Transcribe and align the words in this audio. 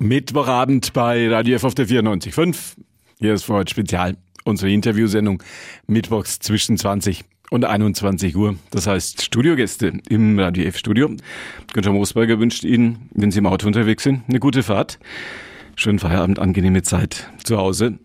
Mittwochabend 0.00 0.92
bei 0.92 1.28
Radio 1.28 1.56
F 1.56 1.64
auf 1.64 1.74
der 1.74 1.88
94.5. 1.88 2.76
Hier 3.18 3.34
ist 3.34 3.42
für 3.42 3.54
heute 3.54 3.72
Spezial 3.72 4.16
unsere 4.44 4.70
Interviewsendung 4.70 5.42
Mittwochs 5.88 6.38
zwischen 6.38 6.78
20 6.78 7.24
und 7.50 7.64
21 7.64 8.36
Uhr. 8.36 8.54
Das 8.70 8.86
heißt 8.86 9.22
Studiogäste 9.22 9.94
im 10.08 10.38
Radio 10.38 10.66
F 10.66 10.78
Studio. 10.78 11.10
Günther 11.72 11.92
Moosberger 11.92 12.38
wünscht 12.38 12.62
Ihnen, 12.62 13.08
wenn 13.12 13.32
Sie 13.32 13.40
im 13.40 13.46
Auto 13.46 13.66
unterwegs 13.66 14.04
sind, 14.04 14.22
eine 14.28 14.38
gute 14.38 14.62
Fahrt. 14.62 15.00
Schönen 15.74 15.98
Feierabend, 15.98 16.38
angenehme 16.38 16.82
Zeit 16.82 17.28
zu 17.42 17.56
Hause. 17.56 17.98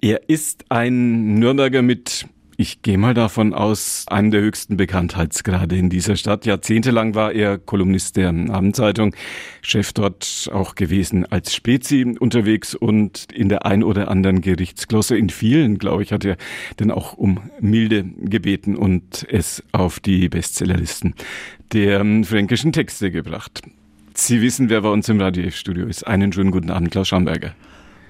Er 0.00 0.28
ist 0.28 0.64
ein 0.68 1.40
Nürnberger 1.40 1.82
mit 1.82 2.26
ich 2.56 2.82
gehe 2.82 2.98
mal 2.98 3.14
davon 3.14 3.54
aus, 3.54 4.04
einen 4.08 4.30
der 4.30 4.40
höchsten 4.40 4.76
Bekanntheitsgrade 4.76 5.76
in 5.76 5.90
dieser 5.90 6.16
Stadt. 6.16 6.46
Jahrzehntelang 6.46 7.14
war 7.14 7.32
er 7.32 7.58
Kolumnist 7.58 8.16
der 8.16 8.28
Abendzeitung, 8.28 9.14
Chef 9.62 9.92
dort 9.92 10.48
auch 10.52 10.74
gewesen 10.74 11.26
als 11.26 11.54
Spezi 11.54 12.16
unterwegs 12.18 12.74
und 12.74 13.26
in 13.32 13.48
der 13.48 13.66
ein 13.66 13.82
oder 13.82 14.08
anderen 14.08 14.40
Gerichtsglosse. 14.40 15.16
In 15.16 15.30
vielen, 15.30 15.78
glaube 15.78 16.02
ich, 16.02 16.12
hat 16.12 16.24
er 16.24 16.36
dann 16.76 16.90
auch 16.90 17.14
um 17.14 17.40
Milde 17.60 18.04
gebeten 18.04 18.76
und 18.76 19.26
es 19.28 19.62
auf 19.72 20.00
die 20.00 20.28
Bestsellerlisten 20.28 21.14
der 21.72 22.04
fränkischen 22.24 22.72
Texte 22.72 23.10
gebracht. 23.10 23.62
Sie 24.14 24.40
wissen, 24.40 24.68
wer 24.68 24.82
bei 24.82 24.90
uns 24.90 25.08
im 25.08 25.20
Radio-Studio 25.20 25.86
ist. 25.86 26.06
Einen 26.06 26.32
schönen 26.32 26.52
guten 26.52 26.70
Abend, 26.70 26.92
Klaus 26.92 27.08
Schamberger. 27.08 27.54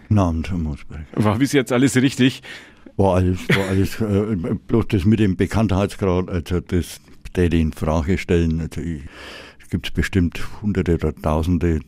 Guten 0.09 0.19
Abend, 0.19 0.51
Herr 0.51 0.59
Mosberg. 0.59 1.07
War 1.15 1.39
bis 1.39 1.53
jetzt 1.53 1.73
alles 1.73 1.97
richtig? 1.97 2.43
War 2.97 3.17
alles, 3.17 3.41
war 3.49 3.69
alles 3.69 4.01
äh, 4.01 4.55
bloß 4.67 4.89
das 4.89 5.05
mit 5.05 5.19
dem 5.19 5.37
Bekanntheitsgrad, 5.37 6.29
also 6.29 6.61
das 6.61 7.01
der 7.35 7.53
in 7.53 7.73
Frage 7.73 8.19
stellen. 8.19 8.61
Also 8.61 8.81
es 8.81 9.71
gibt 9.71 9.95
bestimmt 9.95 10.41
Hunderte 10.63 10.95
oder 10.95 11.15
Tausende, 11.15 11.81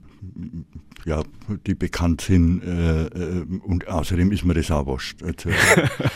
ja, 1.05 1.23
die 1.67 1.75
bekannt 1.75 2.23
sind 2.23 2.63
äh, 2.65 3.07
äh, 3.07 3.47
und 3.65 3.87
außerdem 3.87 4.33
ist 4.33 4.45
mir 4.45 4.55
das 4.55 4.71
auch 4.71 4.87
wurscht. 4.87 5.23
Also, 5.23 5.51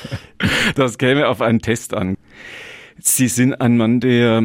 das 0.74 0.98
käme 0.98 1.28
auf 1.28 1.40
einen 1.40 1.60
Test 1.60 1.94
an. 1.94 2.16
Sie 2.98 3.28
sind 3.28 3.54
ein 3.60 3.76
Mann, 3.76 4.00
der 4.00 4.42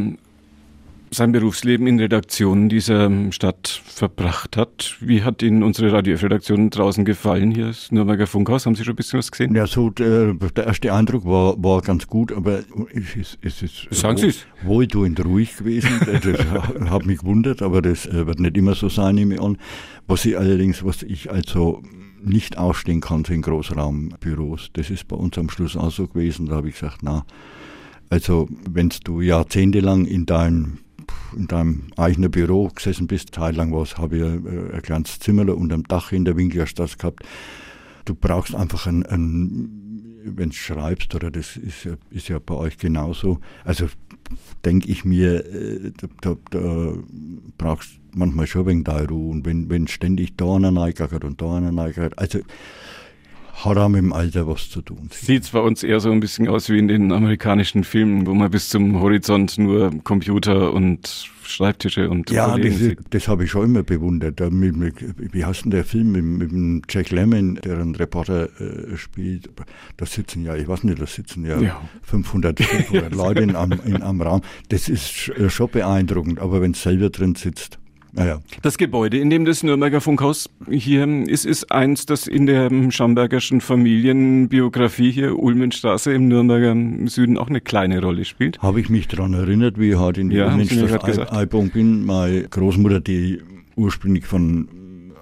sein 1.16 1.32
Berufsleben 1.32 1.88
in 1.88 2.00
Redaktionen 2.00 2.68
dieser 2.70 3.10
Stadt 3.32 3.82
verbracht 3.86 4.58
hat. 4.58 4.98
Wie 5.00 5.24
hat 5.24 5.42
Ihnen 5.42 5.64
unsere 5.64 5.92
Radio-Redaktion 5.92 6.70
draußen 6.70 7.06
gefallen? 7.06 7.52
Hier 7.52 7.70
ist 7.70 7.92
Nürnberger 7.92 8.28
Funkhaus. 8.28 8.66
Haben 8.66 8.76
Sie 8.76 8.84
schon 8.84 8.94
ein 8.94 8.98
bisschen 8.98 9.20
was 9.20 9.32
gesehen? 9.32 9.56
Ja, 9.56 9.66
so 9.66 9.90
der, 9.90 10.34
der 10.34 10.68
erste 10.68 10.94
Eindruck 10.94 11.26
war, 11.26 11.56
war 11.64 11.82
ganz 11.82 12.08
gut, 12.08 12.34
aber 12.34 12.60
es 12.94 13.16
ist, 13.16 13.38
es 13.42 13.62
ist 13.62 13.88
Sagen 13.92 14.18
Sie 14.18 14.28
es. 14.28 14.46
wohltuend 14.64 15.24
ruhig 15.24 15.56
gewesen. 15.58 15.90
Das 16.06 16.46
hat 16.90 17.06
mich 17.06 17.20
gewundert, 17.20 17.62
aber 17.62 17.82
das 17.82 18.06
äh, 18.06 18.28
wird 18.28 18.40
nicht 18.40 18.58
immer 18.58 18.76
so 18.76 18.90
sein, 18.90 19.16
nehme 19.16 19.36
ich 19.36 19.42
an. 19.42 19.58
Was 20.08 20.26
ich 20.26 20.38
allerdings, 20.38 20.84
was 20.84 21.02
ich 21.02 21.32
also 21.32 21.82
nicht 22.22 22.58
ausstehen 22.58 23.00
kann, 23.02 23.24
sind 23.24 23.44
Großraumbüros. 23.44 24.72
Das 24.74 24.90
ist 24.90 25.08
bei 25.08 25.16
uns 25.16 25.38
am 25.38 25.50
Schluss 25.50 25.78
auch 25.78 25.92
so 25.92 26.08
gewesen. 26.08 26.48
Da 26.48 26.56
habe 26.56 26.68
ich 26.68 26.76
gesagt, 26.76 27.04
na, 27.04 27.26
also 28.10 28.50
wenn 28.70 28.92
du 29.04 29.22
jahrzehntelang 29.22 30.06
in 30.06 30.26
deinem 30.26 30.80
in 31.36 31.48
deinem 31.48 31.88
eigenen 31.98 32.32
Büro 32.32 32.70
gesessen 32.70 33.08
bist, 33.08 33.34
teillang 33.34 33.74
was, 33.74 33.98
habe 33.98 34.18
ich 34.18 34.24
äh, 34.24 34.76
ein 34.76 34.82
kleines 34.82 35.20
Zimmer 35.20 35.56
unter 35.56 35.76
dem 35.76 35.88
Dach 35.88 36.12
in 36.12 36.26
der 36.26 36.38
Winklerstraße 36.38 36.98
gehabt. 36.98 37.24
Du 38.06 38.16
brauchst 38.16 38.56
einfach 38.56 38.88
ein, 38.88 39.06
ein 39.06 39.86
wenn 40.26 40.50
du 40.50 40.56
schreibst, 40.56 41.14
oder 41.14 41.30
das 41.30 41.56
ist 41.56 41.84
ja, 41.84 41.94
ist 42.10 42.30
ja 42.30 42.40
bei 42.40 42.56
euch 42.56 42.78
genauso. 42.78 43.40
Also 43.64 43.88
denke 44.64 44.90
ich 44.90 45.06
mir, 45.06 45.46
äh, 45.46 45.92
da, 45.98 46.08
da, 46.22 46.36
da 46.50 46.94
brauchst 47.58 48.00
manchmal 48.14 48.48
schon 48.48 48.66
wegen 48.66 48.84
der 48.84 49.08
Ruhe. 49.08 49.32
Und 49.32 49.46
wenn, 49.46 49.70
wenn 49.70 49.88
ständig 49.88 50.36
da 50.36 50.56
einer 50.56 50.76
reingegangen 50.76 51.24
und 51.24 51.42
da 51.42 51.58
einer 51.58 51.78
reingegangen, 51.78 52.14
also 52.18 52.40
hat 53.64 53.78
auch 53.78 53.90
mit 53.90 54.02
dem 54.02 54.14
Alter 54.14 54.48
was 54.48 54.70
zu 54.70 54.82
tun. 54.82 55.10
Sieht 55.12 55.52
bei 55.52 55.60
uns 55.60 55.84
eher 55.84 56.00
so 56.00 56.12
ein 56.12 56.20
bisschen 56.20 56.48
aus 56.48 56.70
wie 56.70 56.78
in 56.78 56.88
den 56.88 57.12
amerikanischen 57.12 57.84
Filmen, 57.84 58.28
wo 58.28 58.34
man 58.34 58.52
bis 58.52 58.70
zum 58.70 59.00
Horizont 59.00 59.58
nur 59.58 59.92
Computer 60.04 60.74
und 60.74 61.30
Schreibtische 61.44 62.10
und 62.10 62.32
Ja, 62.32 62.58
das, 62.58 62.74
das 63.10 63.28
habe 63.28 63.44
ich 63.44 63.52
schon 63.52 63.66
immer 63.66 63.84
bewundert. 63.84 64.40
Mit, 64.52 64.76
mit, 64.76 64.96
wie 65.18 65.46
heißt 65.46 65.66
denn 65.66 65.72
der 65.72 65.86
Film 65.86 66.12
mit, 66.12 66.24
mit 66.24 66.52
dem 66.52 66.82
Jack 66.90 67.12
Lemmon, 67.12 67.56
der 67.64 67.78
einen 67.78 67.96
Reporter 67.96 68.50
äh, 68.60 68.98
spielt? 68.98 69.50
Da 69.98 70.06
sitzen 70.06 70.44
ja, 70.44 70.56
ich 70.56 70.68
weiß 70.68 70.84
nicht, 70.84 71.00
da 71.00 71.06
sitzen 71.06 71.46
ja, 71.46 71.60
ja. 71.60 71.82
500, 72.04 72.62
500 72.62 73.16
Leute 73.16 73.42
in, 73.42 73.50
in 73.50 74.02
einem 74.02 74.22
Raum. 74.22 74.42
Das 74.70 74.90
ist 74.90 75.30
äh, 75.30 75.50
schon 75.50 75.70
beeindruckend, 75.70 76.40
aber 76.40 76.62
wenn 76.62 76.72
es 76.72 76.82
selber 76.82 77.10
drin 77.10 77.36
sitzt, 77.36 77.80
naja. 78.16 78.42
Das 78.62 78.78
Gebäude, 78.78 79.18
in 79.18 79.30
dem 79.30 79.46
das 79.46 79.62
Nürnberger 79.62 80.00
Funkhaus 80.00 80.50
hier 80.70 81.06
ist, 81.28 81.46
ist 81.46 81.72
eins, 81.72 82.06
das 82.06 82.28
in 82.28 82.46
der 82.46 82.70
Schambergerschen 82.92 83.62
Familienbiografie 83.62 85.12
hier 85.12 85.38
Ulmenstraße 85.38 86.14
im 86.14 86.28
Nürnberger 86.28 86.76
Süden 87.08 87.38
auch 87.38 87.50
eine 87.50 87.62
kleine 87.62 88.02
Rolle 88.02 88.24
spielt. 88.26 88.62
Habe 88.62 88.80
ich 88.80 88.90
mich 88.90 89.08
daran 89.08 89.34
erinnert, 89.34 89.78
wie 89.78 89.92
ich 89.92 89.98
halt 89.98 90.18
in 90.18 90.30
die 90.30 90.38
ja, 90.38 90.48
Ulmenstraße 90.48 91.32
Album 91.32 91.70
bin. 91.70 92.06
Meine 92.06 92.44
Großmutter, 92.44 93.02
die 93.02 93.42
ursprünglich 93.76 94.26
von 94.26 94.70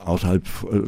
außerhalb 0.06 0.44
äh, 0.72 0.82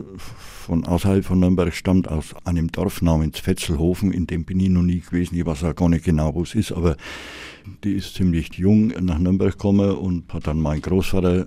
von 0.65 0.83
außerhalb 0.85 1.23
von 1.23 1.39
Nürnberg 1.39 1.73
stammt, 1.73 2.07
aus 2.07 2.35
einem 2.43 2.71
Dorf 2.71 3.01
namens 3.01 3.39
Fetzelhofen, 3.39 4.11
in 4.11 4.25
dem 4.25 4.45
bin 4.45 4.59
ich 4.59 4.69
noch 4.69 4.81
nie 4.81 4.99
gewesen, 4.99 5.37
ich 5.37 5.45
weiß 5.45 5.63
auch 5.63 5.75
gar 5.75 5.89
nicht 5.89 6.05
genau, 6.05 6.33
wo 6.33 6.41
es 6.41 6.55
ist, 6.55 6.71
aber 6.71 6.97
die 7.83 7.93
ist 7.93 8.15
ziemlich 8.15 8.53
jung 8.55 8.87
nach 9.01 9.19
Nürnberg 9.19 9.51
gekommen 9.51 9.91
und 9.91 10.33
hat 10.33 10.47
dann 10.47 10.59
meinen 10.59 10.81
Großvater 10.81 11.41
äh, 11.41 11.45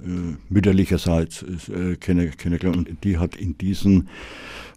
mütterlicherseits 0.48 1.44
äh, 1.68 1.96
kennengelernt 1.96 2.76
und 2.76 3.04
die 3.04 3.18
hat 3.18 3.36
in 3.36 3.56
diesen 3.58 4.08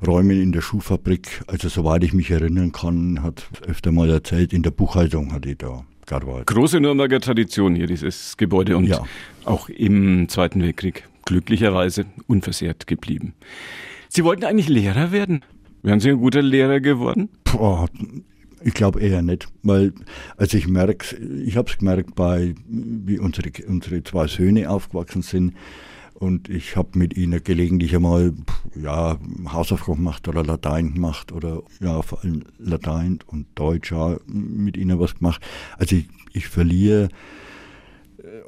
Räumen 0.05 0.41
in 0.41 0.51
der 0.51 0.61
Schuhfabrik, 0.61 1.43
also 1.47 1.69
soweit 1.69 2.03
ich 2.03 2.13
mich 2.13 2.31
erinnern 2.31 2.71
kann, 2.71 3.21
hat 3.21 3.47
öfter 3.67 3.91
mal 3.91 4.09
erzählt, 4.09 4.53
in 4.53 4.63
der 4.63 4.71
Buchhaltung 4.71 5.31
hat 5.33 5.45
die 5.45 5.55
da 5.55 5.83
gearbeitet. 6.05 6.47
Große 6.47 6.79
Nürnberger 6.79 7.19
Tradition 7.19 7.75
hier, 7.75 7.87
dieses 7.87 8.37
Gebäude 8.37 8.77
und 8.77 8.85
ja. 8.85 9.03
auch 9.45 9.69
im 9.69 10.27
Zweiten 10.29 10.61
Weltkrieg 10.61 11.07
glücklicherweise 11.25 12.05
unversehrt 12.27 12.87
geblieben. 12.87 13.33
Sie 14.09 14.23
wollten 14.23 14.43
eigentlich 14.43 14.69
Lehrer 14.69 15.11
werden. 15.11 15.45
Wären 15.83 15.99
Sie 15.99 16.09
ein 16.09 16.17
guter 16.17 16.41
Lehrer 16.41 16.79
geworden? 16.79 17.29
Boah, 17.43 17.87
ich 18.63 18.73
glaube 18.73 19.01
eher 19.01 19.21
nicht, 19.21 19.47
weil 19.63 19.93
also 20.37 20.57
ich 20.57 20.67
merke, 20.67 21.17
ich 21.17 21.57
habe 21.57 21.69
es 21.69 21.77
gemerkt, 21.77 22.15
bei 22.15 22.55
wie 22.67 23.19
unsere 23.19 23.51
unsere 23.67 24.03
zwei 24.03 24.27
Söhne 24.27 24.69
aufgewachsen 24.69 25.21
sind 25.21 25.53
und 26.21 26.49
ich 26.49 26.75
habe 26.75 26.99
mit 26.99 27.17
ihnen 27.17 27.43
gelegentlich 27.43 27.95
einmal 27.95 28.33
ja 28.75 29.17
Hausaufgaben 29.51 29.97
gemacht 29.97 30.27
oder 30.27 30.43
Latein 30.43 30.93
gemacht 30.93 31.31
oder 31.31 31.63
ja 31.79 32.01
vor 32.03 32.23
allem 32.23 32.43
Latein 32.59 33.19
und 33.25 33.47
Deutsch 33.55 33.91
mit 34.27 34.77
ihnen 34.77 34.99
was 34.99 35.15
gemacht. 35.15 35.41
Also 35.77 35.95
ich, 35.95 36.07
ich 36.33 36.47
verliere 36.47 37.09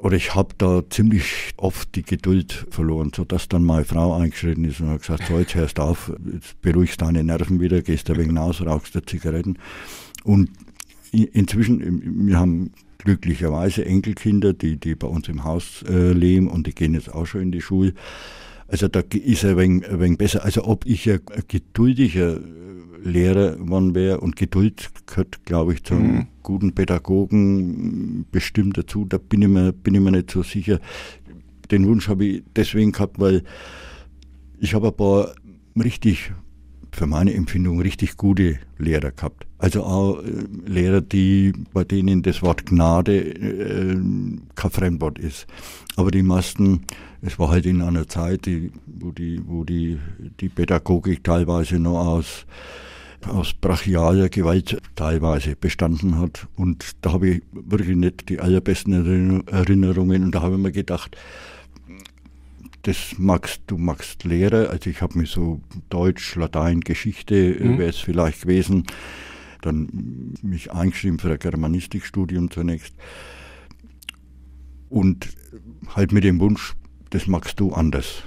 oder 0.04 0.16
ich 0.16 0.34
habe 0.34 0.54
da 0.58 0.82
ziemlich 0.90 1.54
oft 1.56 1.94
die 1.94 2.02
Geduld 2.02 2.66
verloren, 2.68 3.10
sodass 3.16 3.48
dann 3.48 3.64
meine 3.64 3.86
Frau 3.86 4.12
eingeschritten 4.12 4.66
ist 4.66 4.80
und 4.80 4.90
hat 4.90 5.00
gesagt, 5.00 5.24
so 5.26 5.38
jetzt 5.38 5.54
hörst 5.54 5.80
auf, 5.80 6.12
jetzt 6.30 6.60
beruhigst 6.60 7.00
deine 7.00 7.24
Nerven 7.24 7.58
wieder, 7.58 7.80
gehst 7.80 8.10
ein 8.10 8.16
wenig 8.16 8.28
hinaus, 8.28 8.60
rauchst 8.60 8.94
dir 8.94 9.02
Zigaretten. 9.02 9.58
Und 10.22 10.50
inzwischen, 11.10 12.26
wir 12.28 12.38
haben 12.38 12.72
glücklicherweise 12.98 13.86
Enkelkinder, 13.86 14.52
die, 14.52 14.76
die 14.76 14.94
bei 14.94 15.06
uns 15.06 15.26
im 15.28 15.42
Haus 15.42 15.82
äh, 15.88 16.12
leben 16.12 16.48
und 16.48 16.66
die 16.66 16.74
gehen 16.74 16.92
jetzt 16.92 17.10
auch 17.10 17.24
schon 17.24 17.40
in 17.40 17.52
die 17.52 17.62
Schule. 17.62 17.94
Also 18.68 18.88
da 18.88 19.00
ist 19.10 19.42
er 19.42 19.56
ein 19.56 19.82
ein 19.84 20.00
wenig 20.00 20.18
besser. 20.18 20.44
Also 20.44 20.64
ob 20.64 20.84
ich 20.84 21.10
ein 21.10 21.20
geduldiger 21.48 22.40
Lehrer 23.04 23.56
geworden 23.56 23.94
wäre 23.94 24.20
und 24.20 24.34
Geduld 24.34 24.90
gehört, 25.06 25.44
glaube 25.44 25.74
ich, 25.74 25.84
zum 25.84 26.02
mhm. 26.02 26.26
guten 26.42 26.74
Pädagogen 26.74 28.24
bestimmt 28.32 28.78
dazu. 28.78 29.04
Da 29.04 29.18
bin 29.18 29.42
ich, 29.42 29.48
mir, 29.48 29.72
bin 29.72 29.94
ich 29.94 30.00
mir 30.00 30.10
nicht 30.10 30.30
so 30.30 30.42
sicher. 30.42 30.80
Den 31.70 31.86
Wunsch 31.86 32.08
habe 32.08 32.24
ich 32.24 32.42
deswegen 32.56 32.92
gehabt, 32.92 33.20
weil 33.20 33.44
ich 34.58 34.74
habe 34.74 34.88
ein 34.88 34.96
paar 34.96 35.34
richtig, 35.76 36.32
für 36.92 37.06
meine 37.06 37.34
Empfindung, 37.34 37.80
richtig 37.80 38.16
gute 38.16 38.58
Lehrer 38.78 39.10
gehabt. 39.10 39.46
Also 39.58 39.82
auch 39.84 40.22
äh, 40.22 40.30
Lehrer, 40.66 41.00
die, 41.02 41.52
bei 41.74 41.84
denen 41.84 42.22
das 42.22 42.42
Wort 42.42 42.64
Gnade 42.64 43.18
äh, 43.18 43.96
kein 44.54 44.70
Fremdwort 44.70 45.18
ist. 45.18 45.46
Aber 45.96 46.10
die 46.10 46.22
meisten, 46.22 46.82
es 47.20 47.38
war 47.38 47.50
halt 47.50 47.66
in 47.66 47.82
einer 47.82 48.08
Zeit, 48.08 48.46
die, 48.46 48.72
wo 48.86 49.10
die, 49.10 49.40
wo 49.44 49.64
die, 49.64 49.98
die 50.40 50.48
Pädagogik 50.48 51.22
teilweise 51.22 51.78
noch 51.78 51.98
aus 51.98 52.46
aus 53.28 53.54
brachialer 53.54 54.28
Gewalt 54.28 54.80
teilweise 54.94 55.56
bestanden 55.56 56.18
hat. 56.18 56.46
Und 56.56 56.96
da 57.02 57.12
habe 57.12 57.28
ich 57.28 57.42
wirklich 57.52 57.96
nicht 57.96 58.28
die 58.28 58.40
allerbesten 58.40 59.46
Erinnerungen. 59.46 60.24
Und 60.24 60.34
da 60.34 60.42
habe 60.42 60.56
ich 60.56 60.60
mir 60.60 60.72
gedacht, 60.72 61.16
das 62.82 63.14
magst 63.18 63.62
du 63.66 63.78
magst 63.78 64.24
Lehrer. 64.24 64.70
Also 64.70 64.90
ich 64.90 65.00
habe 65.00 65.18
mir 65.18 65.26
so 65.26 65.60
Deutsch, 65.88 66.36
Latein, 66.36 66.80
Geschichte 66.80 67.34
äh, 67.34 67.64
mhm. 67.64 67.78
wäre 67.78 67.90
es 67.90 67.98
vielleicht 67.98 68.42
gewesen. 68.42 68.84
Dann 69.62 70.34
mich 70.42 70.72
eingeschrieben 70.72 71.18
für 71.18 71.30
ein 71.30 71.38
Germanistikstudium 71.38 72.50
zunächst. 72.50 72.94
Und 74.90 75.28
halt 75.94 76.12
mit 76.12 76.24
dem 76.24 76.40
Wunsch, 76.40 76.74
das 77.10 77.26
magst 77.26 77.58
du 77.58 77.72
anders. 77.72 78.24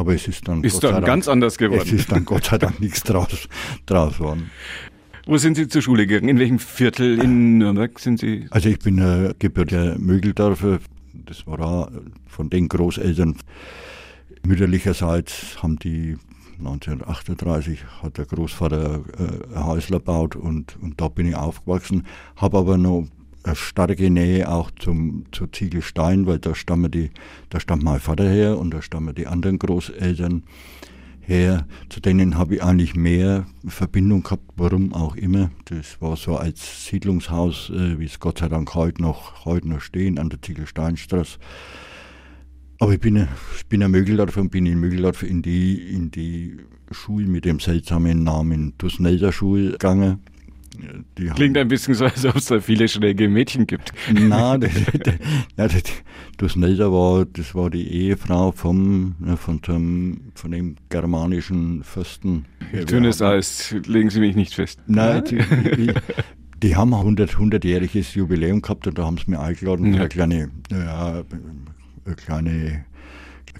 Aber 0.00 0.14
es 0.14 0.26
ist 0.26 0.48
dann, 0.48 0.64
ist 0.64 0.82
dann 0.82 0.94
Dank, 0.94 1.06
ganz 1.06 1.28
anders 1.28 1.58
geworden. 1.58 1.82
Es 1.84 1.92
ist 1.92 2.10
dann 2.10 2.24
Gott 2.24 2.44
sei 2.46 2.56
Dank 2.56 2.80
nichts 2.80 3.02
draus, 3.02 3.48
draus 3.84 4.16
geworden. 4.16 4.50
Wo 5.26 5.36
sind 5.36 5.58
Sie 5.58 5.68
zur 5.68 5.82
Schule 5.82 6.06
gegangen? 6.06 6.30
In 6.30 6.38
welchem 6.38 6.58
Viertel 6.58 7.20
in 7.20 7.58
Nürnberg 7.58 7.98
sind 7.98 8.18
Sie? 8.18 8.46
Also 8.48 8.70
ich 8.70 8.78
bin 8.78 8.96
äh, 8.96 9.34
gebürtiger 9.38 9.98
Mögeldorfer. 9.98 10.78
Das 11.12 11.46
war 11.46 11.60
auch 11.60 11.90
von 12.26 12.48
den 12.48 12.68
Großeltern 12.68 13.36
mütterlicherseits 14.42 15.62
haben 15.62 15.78
die 15.78 16.16
1938 16.60 17.80
hat 18.02 18.16
der 18.16 18.24
Großvater 18.24 19.02
äh, 19.18 19.54
ein 19.54 19.66
Häusler 19.66 19.98
gebaut 19.98 20.34
und, 20.34 20.78
und 20.80 20.98
da 20.98 21.08
bin 21.08 21.26
ich 21.26 21.36
aufgewachsen, 21.36 22.06
habe 22.36 22.56
aber 22.56 22.78
noch 22.78 23.06
starke 23.54 24.10
Nähe 24.10 24.48
auch 24.48 24.70
zum, 24.72 25.24
zu 25.32 25.46
Ziegelstein, 25.46 26.26
weil 26.26 26.38
da 26.38 26.54
stammen 26.54 26.90
die, 26.90 27.10
da 27.48 27.60
stammt 27.60 27.82
mein 27.82 28.00
Vater 28.00 28.28
her 28.28 28.58
und 28.58 28.72
da 28.72 28.82
stammen 28.82 29.14
die 29.14 29.26
anderen 29.26 29.58
Großeltern 29.58 30.44
her. 31.20 31.66
Zu 31.88 32.00
denen 32.00 32.36
habe 32.36 32.56
ich 32.56 32.62
eigentlich 32.62 32.94
mehr 32.94 33.46
Verbindung 33.66 34.22
gehabt, 34.22 34.44
warum 34.56 34.92
auch 34.92 35.16
immer. 35.16 35.50
Das 35.66 36.00
war 36.00 36.16
so 36.16 36.36
als 36.36 36.86
Siedlungshaus, 36.86 37.70
äh, 37.70 37.98
wie 37.98 38.04
es 38.04 38.20
Gott 38.20 38.38
sei 38.38 38.48
Dank 38.48 38.74
heute 38.74 39.00
noch, 39.00 39.44
heute 39.44 39.68
noch 39.68 39.80
stehen, 39.80 40.18
an 40.18 40.28
der 40.28 40.42
Ziegelsteinstraße. 40.42 41.38
Aber 42.78 42.94
ich 42.94 43.00
bin, 43.00 43.28
ich 43.56 43.66
bin 43.66 43.82
ein 43.82 43.90
Mögeldorfer 43.90 44.40
und 44.40 44.50
bin 44.50 44.64
in 44.66 44.80
Mögeldorf 44.80 45.22
in 45.22 45.42
die, 45.42 45.94
in 45.94 46.10
die 46.10 46.56
Schule 46.90 47.26
mit 47.26 47.44
dem 47.44 47.60
seltsamen 47.60 48.24
Namen 48.24 48.74
Dusnelder 48.78 49.32
Schule 49.32 49.72
gegangen. 49.72 50.20
Die 51.18 51.26
Klingt 51.26 51.56
ein 51.56 51.68
bisschen 51.68 51.94
so, 51.94 52.04
als 52.04 52.24
ob 52.24 52.36
es 52.36 52.46
da 52.46 52.60
viele 52.60 52.88
schräge 52.88 53.28
Mädchen 53.28 53.66
gibt. 53.66 53.92
Nein, 54.12 54.60
das, 54.60 55.72
das, 55.72 55.82
das 56.36 56.56
Nelder 56.56 56.92
war, 56.92 57.24
das 57.24 57.54
war 57.54 57.70
die 57.70 57.88
Ehefrau 57.88 58.52
vom, 58.52 59.14
von, 59.36 59.60
dem, 59.62 60.20
von 60.34 60.50
dem 60.50 60.76
germanischen 60.88 61.84
Fürsten. 61.84 62.46
Dünnes 62.88 63.20
Eis, 63.22 63.74
legen 63.86 64.10
Sie 64.10 64.20
mich 64.20 64.36
nicht 64.36 64.54
fest. 64.54 64.80
Nein, 64.86 65.24
die, 65.24 65.38
die, 65.76 65.94
die 66.62 66.76
haben 66.76 66.94
100, 66.94 67.30
100-jähriges 67.30 68.16
Jubiläum 68.16 68.62
gehabt 68.62 68.86
und 68.86 68.98
da 68.98 69.04
haben 69.04 69.18
sie 69.18 69.30
mir 69.30 69.40
eingeladen 69.40 69.92
ja. 69.92 70.00
eine 70.00 70.08
kleine, 70.08 70.50
ja, 70.70 71.22
eine 72.04 72.16
kleine 72.16 72.84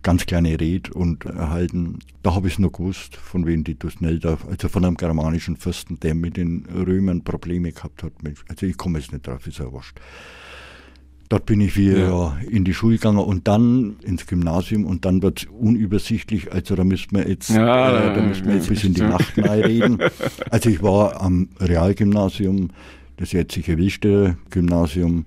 ganz 0.02 0.26
kleine 0.26 0.58
Rede 0.58 0.92
und 0.92 1.24
erhalten. 1.24 1.98
Da 2.22 2.34
habe 2.34 2.48
ich 2.48 2.54
es 2.54 2.58
noch 2.58 2.72
gewusst, 2.72 3.16
von 3.16 3.46
wem 3.46 3.64
die 3.64 3.78
Dusnelda, 3.78 4.38
also 4.48 4.68
von 4.68 4.84
einem 4.84 4.96
germanischen 4.96 5.56
Fürsten, 5.56 6.00
der 6.00 6.14
mit 6.14 6.36
den 6.36 6.66
Römern 6.66 7.22
Probleme 7.22 7.72
gehabt 7.72 8.02
hat. 8.02 8.12
Also 8.48 8.66
ich 8.66 8.76
komme 8.76 8.98
jetzt 8.98 9.12
nicht 9.12 9.26
drauf, 9.26 9.46
ist 9.46 9.58
ja 9.58 9.70
wurscht. 9.70 9.98
Dort 11.30 11.46
bin 11.46 11.60
ich 11.60 11.76
wieder 11.76 12.08
ja. 12.08 12.36
in 12.50 12.64
die 12.64 12.74
Schule 12.74 12.96
gegangen 12.96 13.18
und 13.18 13.46
dann 13.46 13.98
ins 14.02 14.26
Gymnasium 14.26 14.84
und 14.84 15.04
dann 15.04 15.22
wird 15.22 15.42
es 15.42 15.48
unübersichtlich. 15.48 16.52
Also 16.52 16.74
da 16.74 16.82
müssen 16.82 17.12
wir 17.12 17.28
jetzt, 17.28 17.50
ja, 17.50 18.10
äh, 18.10 18.14
da 18.16 18.20
müssen 18.20 18.46
wir 18.46 18.56
jetzt 18.56 18.68
bis 18.68 18.82
in 18.82 18.94
die 18.94 19.02
Nacht 19.02 19.38
reden. 19.38 19.98
Also 20.50 20.70
ich 20.70 20.82
war 20.82 21.20
am 21.20 21.48
Realgymnasium, 21.60 22.70
das 23.16 23.30
jetzige 23.30 23.78
Wilster 23.78 24.36
Gymnasium. 24.50 25.26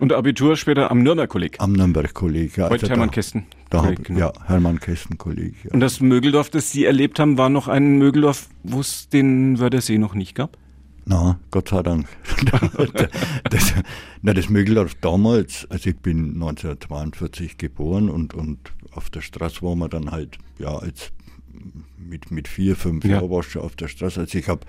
Und 0.00 0.12
Abitur 0.12 0.54
später 0.56 0.90
am 0.90 1.02
Nürnberg-Kolleg? 1.02 1.56
Am 1.60 1.72
Nürnberg-Kolleg, 1.72 2.58
ja. 2.58 2.64
Heute 2.64 2.74
also 2.74 2.88
Hermann 2.88 3.10
Kästen. 3.10 3.46
Da 3.70 3.84
hab, 3.84 4.04
genau. 4.04 4.20
Ja, 4.20 4.32
Hermann 4.46 4.78
Kästen-Kolleg. 4.78 5.54
Ja. 5.64 5.72
Und 5.72 5.80
das 5.80 6.00
Mögeldorf, 6.00 6.50
das 6.50 6.70
Sie 6.70 6.84
erlebt 6.84 7.18
haben, 7.18 7.36
war 7.36 7.48
noch 7.48 7.68
ein 7.68 7.98
Mögeldorf, 7.98 8.48
wo 8.62 8.80
es 8.80 9.08
den 9.08 9.58
Wörthersee 9.58 9.98
noch 9.98 10.14
nicht 10.14 10.34
gab? 10.34 10.56
Na, 11.04 11.38
Gott 11.50 11.68
sei 11.68 11.82
Dank. 11.82 12.08
das, 13.50 13.74
na, 14.22 14.34
das 14.34 14.48
Mögeldorf 14.48 14.94
damals, 15.00 15.66
also 15.70 15.90
ich 15.90 15.98
bin 15.98 16.34
1942 16.34 17.58
geboren 17.58 18.08
und, 18.08 18.34
und 18.34 18.58
auf 18.92 19.10
der 19.10 19.20
Straße 19.20 19.62
war 19.62 19.76
man 19.76 19.90
dann 19.90 20.10
halt, 20.10 20.38
ja, 20.58 20.76
als 20.76 21.12
mit, 21.98 22.30
mit 22.30 22.48
vier, 22.48 22.76
fünf 22.76 23.04
ja. 23.04 23.20
Du 23.20 23.36
auf 23.36 23.76
der 23.76 23.88
Straße. 23.88 24.20
Also 24.20 24.38
ich 24.38 24.48
habe 24.48 24.60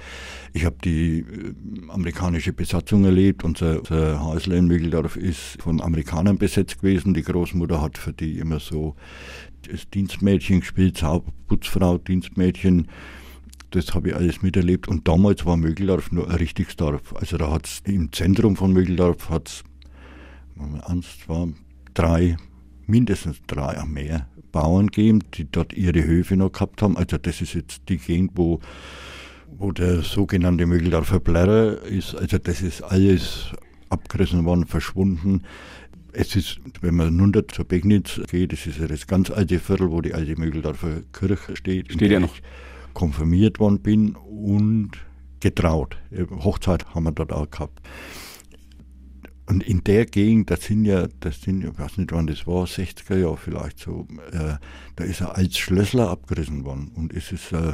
ich 0.54 0.66
hab 0.66 0.82
die 0.82 1.20
äh, 1.20 1.54
amerikanische 1.90 2.54
Besatzung 2.54 3.06
erlebt. 3.06 3.44
Unser, 3.44 3.80
unser 3.80 4.24
Häusler 4.24 4.56
in 4.56 4.68
Müggeldorf 4.68 5.16
ist 5.16 5.62
von 5.62 5.82
Amerikanern 5.82 6.38
besetzt 6.38 6.82
gewesen. 6.82 7.14
Die 7.14 7.24
Großmutter 7.24 7.82
hat 7.82 7.98
für 7.98 8.14
die 8.14 8.40
immer 8.40 8.60
so 8.60 8.96
das 9.70 9.90
Dienstmädchen 9.90 10.62
gespielt, 10.62 11.04
Putzfrau, 11.48 11.98
Dienstmädchen. 11.98 12.88
Das 13.72 13.94
habe 13.94 14.10
ich 14.10 14.16
alles 14.16 14.42
miterlebt. 14.42 14.88
Und 14.88 15.08
damals 15.08 15.46
war 15.46 15.58
Mögeldorf 15.58 16.12
nur 16.12 16.30
ein 16.30 16.38
richtiges 16.38 16.76
Dorf. 16.76 17.16
Also 17.16 17.38
da 17.38 17.52
hat 17.52 17.66
es 17.66 17.82
im 17.86 18.12
Zentrum 18.14 18.56
von 18.56 18.72
Mögeldorf 18.72 19.30
hat 19.30 19.50
es 19.50 19.64
eins, 20.86 21.20
zwei, 21.26 21.50
drei, 21.94 22.38
mindestens 22.88 23.38
drei, 23.48 23.84
mehr 23.86 24.28
Bauern 24.52 24.88
geben, 24.88 25.24
die 25.34 25.50
dort 25.50 25.74
ihre 25.74 26.04
Höfe 26.04 26.36
noch 26.38 26.52
gehabt 26.52 26.82
haben. 26.82 26.98
Also 26.98 27.18
das 27.18 27.42
ist 27.42 27.54
jetzt 27.54 27.82
die 27.90 27.98
Gegend, 27.98 28.32
wo, 28.36 28.60
wo 29.58 29.72
der 29.72 30.02
sogenannte 30.02 30.66
Mögeldorfer 30.66 31.20
Blätter 31.20 31.82
ist. 31.84 32.16
Also 32.16 32.38
das 32.38 32.62
ist 32.62 32.82
alles 32.82 33.52
abgerissen 33.90 34.46
worden, 34.46 34.66
verschwunden. 34.66 35.44
Es 36.14 36.36
ist, 36.36 36.60
wenn 36.82 36.96
man 36.96 37.20
runter 37.20 37.48
zur 37.48 37.66
Begnitz 37.66 38.20
geht, 38.32 38.54
das 38.54 38.66
ist 38.66 38.80
ja 38.80 38.88
das 38.88 39.06
ganz 39.06 39.30
alte 39.30 39.60
Viertel, 39.60 39.92
wo 39.92 40.02
die 40.02 40.14
alte 40.14 40.36
Mögeldorfer 40.40 41.02
Kirche 41.14 41.56
steht. 41.56 41.92
Steht 41.92 42.12
ja 42.12 42.20
noch. 42.20 42.34
Ich 42.34 42.42
konfirmiert 42.98 43.60
worden 43.60 43.80
bin 43.80 44.16
und 44.16 44.90
getraut. 45.40 45.98
Hochzeit 46.44 46.96
haben 46.96 47.04
wir 47.04 47.12
dort 47.12 47.32
auch 47.32 47.48
gehabt. 47.48 47.80
Und 49.48 49.64
in 49.64 49.82
der 49.86 50.06
Gegend, 50.06 50.52
das 50.52 50.66
sind 50.66 50.84
ja, 50.84 51.08
das 51.22 51.42
sind, 51.42 51.64
ich 51.64 51.80
weiß 51.80 51.98
nicht 51.98 52.12
wann 52.12 52.28
das 52.28 52.46
war, 52.46 52.66
60er 52.66 53.18
Jahre 53.18 53.38
vielleicht 53.38 53.80
so, 53.80 54.06
äh, 54.34 54.56
da 54.98 55.04
ist 55.06 55.22
er 55.22 55.38
als 55.38 55.58
Schlössler 55.58 56.10
abgerissen 56.10 56.66
worden. 56.66 56.92
Und 56.94 57.14
es 57.14 57.32
ist 57.32 57.54
äh, 57.54 57.74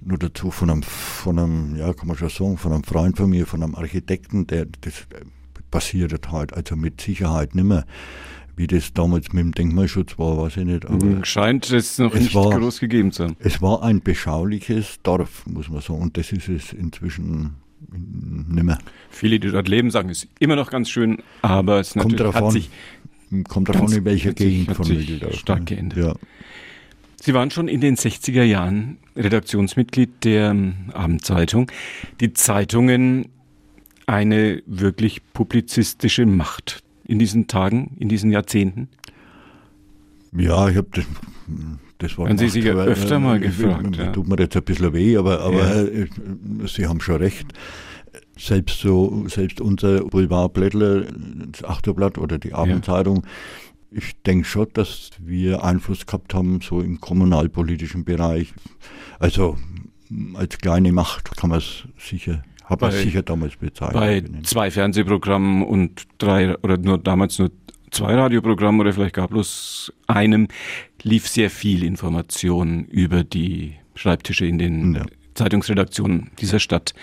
nur 0.00 0.18
dazu 0.18 0.50
von 0.50 0.70
einem, 0.70 0.82
von 0.82 1.38
einem, 1.38 1.76
ja, 1.76 1.92
kann 1.94 2.08
man 2.08 2.16
schon 2.16 2.30
sagen, 2.30 2.58
von 2.58 2.72
einem 2.72 2.82
Freund 2.82 3.16
von 3.16 3.30
mir, 3.30 3.46
von 3.46 3.62
einem 3.62 3.76
Architekten, 3.76 4.48
der, 4.48 4.66
das 4.80 5.06
passiert 5.70 6.32
halt, 6.32 6.52
also 6.52 6.74
mit 6.74 7.00
Sicherheit 7.00 7.54
nicht 7.54 7.64
mehr. 7.64 7.86
Wie 8.56 8.66
das 8.66 8.92
damals 8.92 9.32
mit 9.32 9.44
dem 9.44 9.52
Denkmalschutz 9.52 10.18
war, 10.18 10.36
weiß 10.36 10.56
ich 10.56 10.64
nicht. 10.64 10.84
Aber 10.84 11.00
hm, 11.00 11.24
Scheint 11.24 11.70
es 11.70 11.98
noch 11.98 12.12
es 12.12 12.22
nicht 12.22 12.34
war, 12.34 12.58
groß 12.58 12.80
gegeben 12.80 13.12
zu 13.12 13.22
sein. 13.22 13.36
Es 13.38 13.62
war 13.62 13.84
ein 13.84 14.00
beschauliches 14.00 14.98
Dorf, 15.04 15.46
muss 15.46 15.68
man 15.68 15.80
sagen. 15.80 16.00
Und 16.00 16.16
das 16.16 16.32
ist 16.32 16.48
es 16.48 16.72
inzwischen 16.72 17.54
nimmer. 17.90 18.78
Viele, 19.10 19.40
die 19.40 19.50
dort 19.50 19.68
leben, 19.68 19.90
sagen, 19.90 20.10
es 20.10 20.24
ist 20.24 20.30
immer 20.38 20.56
noch 20.56 20.70
ganz 20.70 20.88
schön, 20.90 21.18
aber 21.42 21.80
es 21.80 21.94
kommt 21.94 22.12
natürlich, 22.12 22.34
hat 22.34 22.52
sich 22.52 22.70
kommt 23.48 23.68
davon, 23.68 23.92
in 23.92 24.04
welcher 24.04 24.32
Gegend 24.32 24.74
von 24.74 24.88
Mitteldorf. 24.88 25.34
Stark 25.34 25.66
geändert. 25.66 25.98
Ja. 25.98 26.14
Sie 27.20 27.34
waren 27.34 27.50
schon 27.50 27.68
in 27.68 27.80
den 27.80 27.96
60er 27.96 28.42
Jahren 28.44 28.98
Redaktionsmitglied 29.16 30.24
der 30.24 30.50
ähm, 30.50 30.74
Abendzeitung. 30.92 31.70
Die 32.20 32.32
Zeitungen 32.32 33.28
eine 34.06 34.62
wirklich 34.66 35.20
publizistische 35.34 36.24
Macht 36.24 36.82
in 37.04 37.18
diesen 37.18 37.46
Tagen, 37.46 37.96
in 37.98 38.08
diesen 38.08 38.30
Jahrzehnten? 38.30 38.88
Ja, 40.32 40.68
ich 40.68 40.76
habe 40.76 40.88
das, 40.92 41.04
das 41.98 42.16
war. 42.16 42.28
Haben 42.28 42.38
Sie 42.38 42.48
sich 42.48 42.64
ja 42.64 42.74
öfter 42.74 43.16
äh, 43.16 43.20
mal 43.20 43.40
gefragt. 43.40 43.96
Ja. 43.96 44.12
Tut 44.12 44.28
mir 44.28 44.36
jetzt 44.38 44.56
ein 44.56 44.62
bisschen 44.62 44.92
weh, 44.92 45.16
aber, 45.16 45.40
aber 45.40 45.58
ja. 45.58 45.82
Äh, 45.82 46.08
Sie 46.66 46.86
haben 46.86 47.00
schon 47.00 47.16
recht. 47.16 47.46
Selbst 48.36 48.80
so, 48.80 49.24
selbst 49.26 49.60
unser 49.60 50.04
Boulevardblättler, 50.04 51.06
das 51.50 51.64
Achterblatt 51.64 52.18
oder 52.18 52.38
die 52.38 52.54
Abendzeitung, 52.54 53.26
ich 53.90 54.22
denke 54.22 54.44
schon, 54.44 54.68
dass 54.74 55.10
wir 55.18 55.64
Einfluss 55.64 56.06
gehabt 56.06 56.34
haben, 56.34 56.60
so 56.60 56.80
im 56.80 57.00
kommunalpolitischen 57.00 58.04
Bereich. 58.04 58.52
Also 59.18 59.58
als 60.34 60.58
kleine 60.58 60.92
Macht 60.92 61.36
kann 61.36 61.50
man 61.50 61.58
es 61.58 61.84
sicher 61.98 62.42
hat 62.68 62.82
man 62.82 62.92
sicher 62.92 63.22
damals 63.22 63.56
bezahlt. 63.56 63.94
Bei 63.94 64.22
zwei 64.42 64.70
Fernsehprogrammen 64.70 65.62
und 65.62 66.06
drei 66.18 66.54
oder 66.58 66.76
nur 66.76 66.98
damals 66.98 67.38
nur 67.38 67.50
zwei 67.90 68.14
Radioprogrammen 68.14 68.80
oder 68.80 68.92
vielleicht 68.92 69.14
gar 69.14 69.28
bloß 69.28 69.90
einem 70.06 70.48
lief 71.02 71.28
sehr 71.28 71.50
viel 71.50 71.84
Information 71.84 72.84
über 72.84 73.24
die 73.24 73.74
Schreibtische 73.94 74.46
in 74.46 74.58
den 74.58 74.94
ja. 74.94 75.06
Zeitungsredaktionen 75.34 76.30
dieser 76.38 76.58
Stadt. 76.58 76.94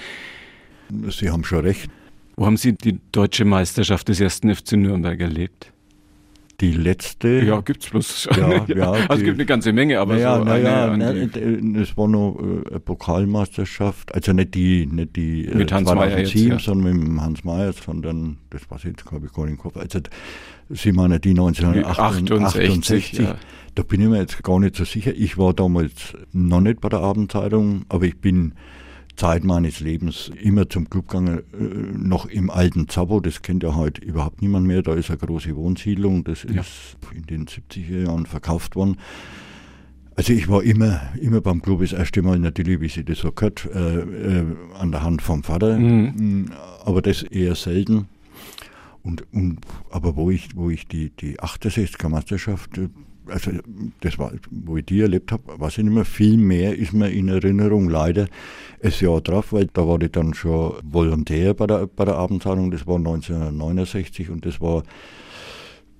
Sie 1.09 1.29
haben 1.29 1.43
schon 1.43 1.59
recht. 1.59 1.89
Wo 2.35 2.45
haben 2.45 2.57
Sie 2.57 2.73
die 2.73 2.99
deutsche 3.11 3.45
Meisterschaft 3.45 4.09
des 4.09 4.19
ersten 4.19 4.53
FC 4.53 4.73
Nürnberg 4.73 5.19
erlebt? 5.19 5.71
Die 6.61 6.71
letzte. 6.71 7.43
Ja, 7.43 7.59
gibt's 7.59 7.89
bloß. 7.89 8.29
Ja, 8.37 8.65
ja, 8.67 8.91
also 9.09 9.13
es 9.13 9.23
gibt 9.23 9.35
eine 9.37 9.45
ganze 9.45 9.73
Menge, 9.73 9.99
aber 9.99 10.17
ja, 10.17 10.37
so 10.37 10.45
naja, 10.45 10.95
ne, 10.95 11.29
es 11.81 11.97
war 11.97 12.07
noch 12.07 12.37
äh, 12.39 12.69
eine 12.69 12.79
Pokalmeisterschaft, 12.79 14.15
also 14.15 14.31
nicht 14.31 14.55
die, 14.55 14.85
nicht 14.85 15.17
die 15.17 15.49
mit 15.53 15.73
Hans 15.73 15.89
2007, 15.89 16.51
jetzt, 16.51 16.51
ja. 16.51 16.59
sondern 16.59 16.97
mit 16.97 17.21
Hans 17.21 17.43
Meyer, 17.43 17.73
sondern 17.73 18.37
das 18.51 18.61
war 18.69 18.79
jetzt, 18.81 19.05
glaube 19.05 19.25
ich, 19.25 19.33
gar 19.33 19.43
nicht 19.43 19.53
im 19.53 19.57
Kopf. 19.57 19.75
Also 19.75 19.99
Sie 20.69 20.93
meinen 20.93 21.19
die 21.19 21.31
1968, 21.31 23.13
ja. 23.13 23.35
Da 23.75 23.83
bin 23.83 24.01
ich 24.01 24.07
mir 24.07 24.19
jetzt 24.19 24.41
gar 24.43 24.59
nicht 24.59 24.75
so 24.75 24.85
sicher. 24.85 25.13
Ich 25.13 25.37
war 25.37 25.53
damals 25.53 26.13
noch 26.31 26.61
nicht 26.61 26.81
bei 26.81 26.89
der 26.89 26.99
Abendzeitung, 26.99 27.85
aber 27.89 28.05
ich 28.05 28.17
bin 28.17 28.53
Zeit 29.15 29.43
meines 29.43 29.79
Lebens 29.79 30.31
immer 30.41 30.69
zum 30.69 30.89
Club 30.89 31.07
gegangen, 31.07 31.39
äh, 31.53 31.97
noch 31.97 32.25
im 32.25 32.49
alten 32.49 32.89
Zabo, 32.89 33.19
das 33.19 33.41
kennt 33.41 33.63
ja 33.63 33.75
heute 33.75 34.01
überhaupt 34.01 34.41
niemand 34.41 34.67
mehr, 34.67 34.81
da 34.81 34.93
ist 34.93 35.09
eine 35.09 35.19
große 35.19 35.55
Wohnsiedlung, 35.55 36.23
das 36.23 36.43
ja. 36.43 36.61
ist 36.61 36.97
in 37.15 37.25
den 37.25 37.45
70er 37.45 38.05
Jahren 38.07 38.25
verkauft 38.25 38.75
worden. 38.75 38.97
Also 40.17 40.31
ich 40.31 40.47
war 40.47 40.63
immer, 40.63 41.01
immer 41.19 41.41
beim 41.41 41.61
Club 41.61 41.81
das 41.81 41.91
erste 41.91 42.21
Mal 42.21 42.39
natürlich, 42.39 42.79
wie 42.79 42.87
sie 42.87 43.03
das 43.03 43.19
so 43.19 43.31
gehört, 43.31 43.65
äh, 43.73 43.99
äh, 43.99 44.45
an 44.79 44.91
der 44.91 45.03
Hand 45.03 45.21
vom 45.21 45.43
Vater, 45.43 45.77
mhm. 45.77 46.13
Mm, 46.15 46.51
aber 46.85 47.01
das 47.01 47.23
eher 47.23 47.55
selten. 47.55 48.07
Und, 49.03 49.25
und, 49.33 49.59
aber 49.91 50.15
wo 50.15 50.31
ich, 50.31 50.55
wo 50.55 50.69
ich 50.69 50.87
die, 50.87 51.09
die 51.09 51.39
68er 51.39 52.09
Meisterschaft, 52.09 52.77
äh, 52.77 52.89
also 53.27 53.51
das 54.01 54.17
war, 54.17 54.31
wo 54.49 54.77
ich 54.77 54.85
die 54.85 55.01
erlebt 55.01 55.31
habe, 55.31 55.59
weiß 55.59 55.77
ich 55.77 55.83
nicht 55.83 55.93
mehr, 55.93 56.05
viel 56.05 56.37
mehr 56.37 56.77
ist 56.77 56.93
mir 56.93 57.09
in 57.09 57.27
Erinnerung, 57.27 57.89
leider 57.89 58.27
das 58.81 58.99
Jahr 59.01 59.21
drauf, 59.21 59.53
weil 59.53 59.67
da 59.73 59.87
war 59.87 60.01
ich 60.01 60.11
dann 60.11 60.33
schon 60.33 60.75
Volontär 60.83 61.53
bei 61.53 61.67
der, 61.67 61.87
bei 61.87 62.05
der 62.05 62.15
Abendzahlung, 62.15 62.71
das 62.71 62.85
war 62.85 62.97
1969 62.97 64.29
und 64.29 64.45
das 64.45 64.61
war 64.61 64.83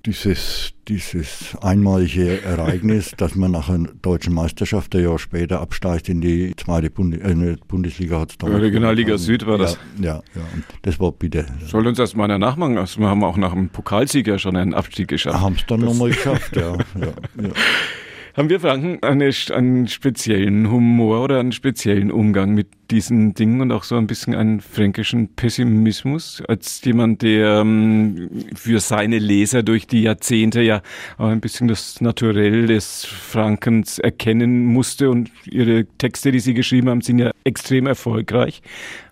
dieses, 0.06 0.72
dieses 0.88 1.56
einmalige 1.60 2.42
Ereignis, 2.42 3.10
dass 3.16 3.34
man 3.34 3.50
nach 3.50 3.68
einer 3.68 3.88
deutschen 4.02 4.32
Meisterschaft 4.32 4.94
ein 4.94 5.02
Jahr 5.02 5.18
später 5.18 5.60
absteigt 5.60 6.08
in 6.08 6.20
die 6.20 6.54
zweite 6.56 6.90
Bundes 6.90 7.20
äh, 7.20 7.56
Bundesliga. 7.66 8.20
Hat's 8.20 8.38
damals 8.38 8.62
Regionalliga 8.62 9.08
gemacht. 9.08 9.22
Süd 9.22 9.46
war 9.46 9.58
das. 9.58 9.78
Ja, 10.00 10.22
ja, 10.34 10.42
und 10.54 10.64
das 10.82 10.98
war 11.00 11.12
bitte. 11.12 11.46
Soll 11.66 11.86
uns 11.86 11.98
das 11.98 12.14
mal 12.14 12.24
einer 12.24 12.38
nachmachen? 12.38 12.78
Also 12.78 13.00
wir 13.00 13.08
haben 13.08 13.24
auch 13.24 13.36
nach 13.36 13.52
dem 13.52 13.68
Pokalsieg 13.68 14.26
ja 14.26 14.38
schon 14.38 14.56
einen 14.56 14.74
Abstieg 14.74 15.08
geschafft. 15.08 15.40
Haben 15.40 15.56
es 15.56 15.66
dann 15.66 15.80
nochmal 15.80 16.10
geschafft, 16.10 16.56
ja. 16.56 16.72
ja, 16.72 17.12
ja. 17.42 17.50
Haben 18.36 18.50
wir 18.50 18.60
Franken 18.60 19.02
eine, 19.02 19.30
einen 19.54 19.88
speziellen 19.88 20.70
Humor 20.70 21.22
oder 21.24 21.40
einen 21.40 21.52
speziellen 21.52 22.10
Umgang 22.10 22.52
mit 22.52 22.68
diesen 22.90 23.32
Dingen 23.32 23.62
und 23.62 23.72
auch 23.72 23.82
so 23.82 23.96
ein 23.96 24.06
bisschen 24.06 24.34
einen 24.34 24.60
fränkischen 24.60 25.28
Pessimismus 25.34 26.42
als 26.46 26.84
jemand, 26.84 27.22
der 27.22 27.60
ähm, 27.60 28.28
für 28.54 28.80
seine 28.80 29.18
Leser 29.18 29.62
durch 29.62 29.86
die 29.86 30.02
Jahrzehnte 30.02 30.60
ja 30.60 30.82
auch 31.16 31.28
ein 31.28 31.40
bisschen 31.40 31.66
das 31.66 32.02
Naturell 32.02 32.66
des 32.66 33.06
Frankens 33.06 33.98
erkennen 33.98 34.66
musste 34.66 35.08
und 35.08 35.30
ihre 35.46 35.86
Texte, 35.96 36.30
die 36.30 36.40
sie 36.40 36.52
geschrieben 36.52 36.90
haben, 36.90 37.00
sind 37.00 37.18
ja 37.18 37.30
extrem 37.44 37.86
erfolgreich. 37.86 38.60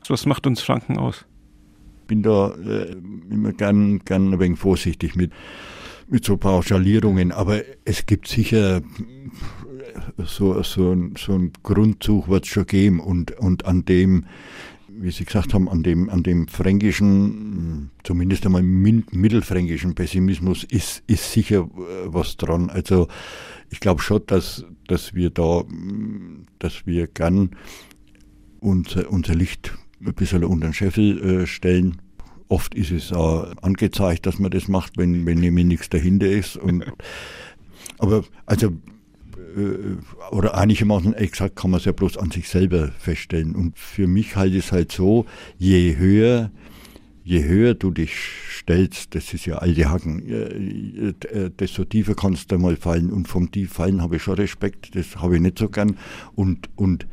Was 0.06 0.26
macht 0.26 0.46
uns 0.46 0.60
Franken 0.60 0.98
aus? 0.98 1.24
Ich 2.02 2.08
bin 2.08 2.22
da 2.22 2.54
äh, 2.56 2.94
immer 3.30 3.54
gern, 3.54 4.00
gern 4.00 4.34
ein 4.34 4.38
wenig 4.38 4.58
vorsichtig 4.58 5.16
mit 5.16 5.32
mit 6.08 6.24
so 6.24 6.36
Pauschalierungen, 6.36 7.32
aber 7.32 7.62
es 7.84 8.06
gibt 8.06 8.28
sicher 8.28 8.82
so, 10.18 10.62
so, 10.62 10.96
so 11.16 11.34
ein 11.34 11.52
Grundzug 11.62 12.28
wird 12.28 12.44
es 12.44 12.50
schon 12.50 12.66
geben 12.66 13.00
und, 13.00 13.32
und 13.38 13.66
an 13.66 13.84
dem, 13.84 14.26
wie 14.88 15.10
Sie 15.10 15.24
gesagt 15.24 15.54
haben, 15.54 15.68
an 15.68 15.82
dem, 15.82 16.08
an 16.10 16.22
dem 16.22 16.48
fränkischen, 16.48 17.90
zumindest 18.02 18.46
einmal 18.46 18.62
mittelfränkischen 18.62 19.94
Pessimismus 19.94 20.64
ist, 20.64 21.02
ist 21.06 21.32
sicher 21.32 21.60
äh, 21.60 21.68
was 22.06 22.36
dran. 22.36 22.70
Also 22.70 23.08
ich 23.70 23.80
glaube 23.80 24.02
schon, 24.02 24.22
dass, 24.26 24.64
dass 24.86 25.14
wir 25.14 25.30
da, 25.30 25.64
dass 26.58 26.86
wir 26.86 27.06
gern 27.06 27.50
unser, 28.60 29.10
unser 29.10 29.34
Licht 29.34 29.76
ein 30.04 30.14
bisschen 30.14 30.44
unter 30.44 30.68
den 30.68 30.74
Scheffel 30.74 31.42
äh, 31.42 31.46
stellen 31.46 32.00
Oft 32.48 32.74
ist 32.74 32.90
es 32.90 33.12
auch 33.12 33.52
angezeigt, 33.62 34.26
dass 34.26 34.38
man 34.38 34.50
das 34.50 34.68
macht, 34.68 34.98
wenn, 34.98 35.26
wenn 35.26 35.38
nämlich 35.38 35.64
nichts 35.64 35.88
dahinter 35.88 36.26
ist. 36.26 36.56
Und, 36.56 36.84
aber 37.98 38.24
also 38.46 38.72
äh, 39.56 39.96
oder 40.30 40.56
einigermaßen 40.56 41.14
exakt 41.14 41.56
kann 41.56 41.70
man 41.70 41.78
es 41.78 41.84
ja 41.84 41.92
bloß 41.92 42.18
an 42.18 42.30
sich 42.30 42.48
selber 42.48 42.88
feststellen. 42.98 43.54
Und 43.54 43.78
für 43.78 44.06
mich 44.06 44.36
halt 44.36 44.54
ist 44.54 44.72
halt 44.72 44.92
so, 44.92 45.26
je 45.58 45.96
höher, 45.96 46.50
je 47.24 47.44
höher 47.44 47.74
du 47.74 47.90
dich 47.90 48.14
stellst, 48.58 49.14
das 49.14 49.32
ist 49.32 49.46
ja 49.46 49.58
alte 49.58 49.90
Hacken, 49.90 50.28
äh, 50.28 51.08
äh, 51.08 51.50
desto 51.50 51.84
tiefer 51.84 52.14
kannst 52.14 52.52
du 52.52 52.58
mal 52.58 52.76
fallen. 52.76 53.10
Und 53.10 53.28
vom 53.28 53.50
Tieffallen 53.50 54.02
habe 54.02 54.16
ich 54.16 54.22
schon 54.22 54.34
Respekt, 54.34 54.94
das 54.94 55.16
habe 55.16 55.36
ich 55.36 55.42
nicht 55.42 55.58
so 55.58 55.68
gern. 55.68 55.96
Und, 56.34 56.68
und 56.76 57.06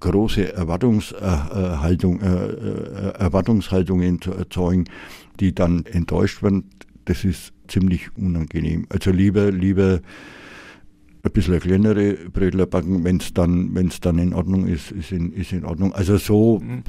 große 0.00 0.52
Erwartungshaltung, 0.54 2.20
äh, 2.20 2.26
äh, 2.26 3.18
Erwartungshaltungen 3.18 4.20
zu 4.20 4.32
erzeugen, 4.32 4.84
die 5.40 5.54
dann 5.54 5.86
enttäuscht 5.86 6.42
werden, 6.42 6.70
das 7.04 7.24
ist 7.24 7.52
ziemlich 7.68 8.16
unangenehm. 8.16 8.86
Also 8.88 9.10
lieber, 9.10 9.50
lieber 9.50 10.00
ein 11.22 11.32
bisschen 11.32 11.58
kleinere 11.60 12.14
Brötler 12.30 12.66
backen, 12.66 13.04
wenn 13.04 13.16
es 13.16 13.32
dann, 13.32 13.74
wenn's 13.74 14.00
dann 14.00 14.18
in 14.18 14.34
Ordnung 14.34 14.66
ist, 14.66 14.90
ist 14.90 15.12
in, 15.12 15.32
ist 15.32 15.52
in 15.52 15.64
Ordnung. 15.64 15.94
Also 15.94 16.18
so, 16.18 16.60
mhm. 16.60 16.84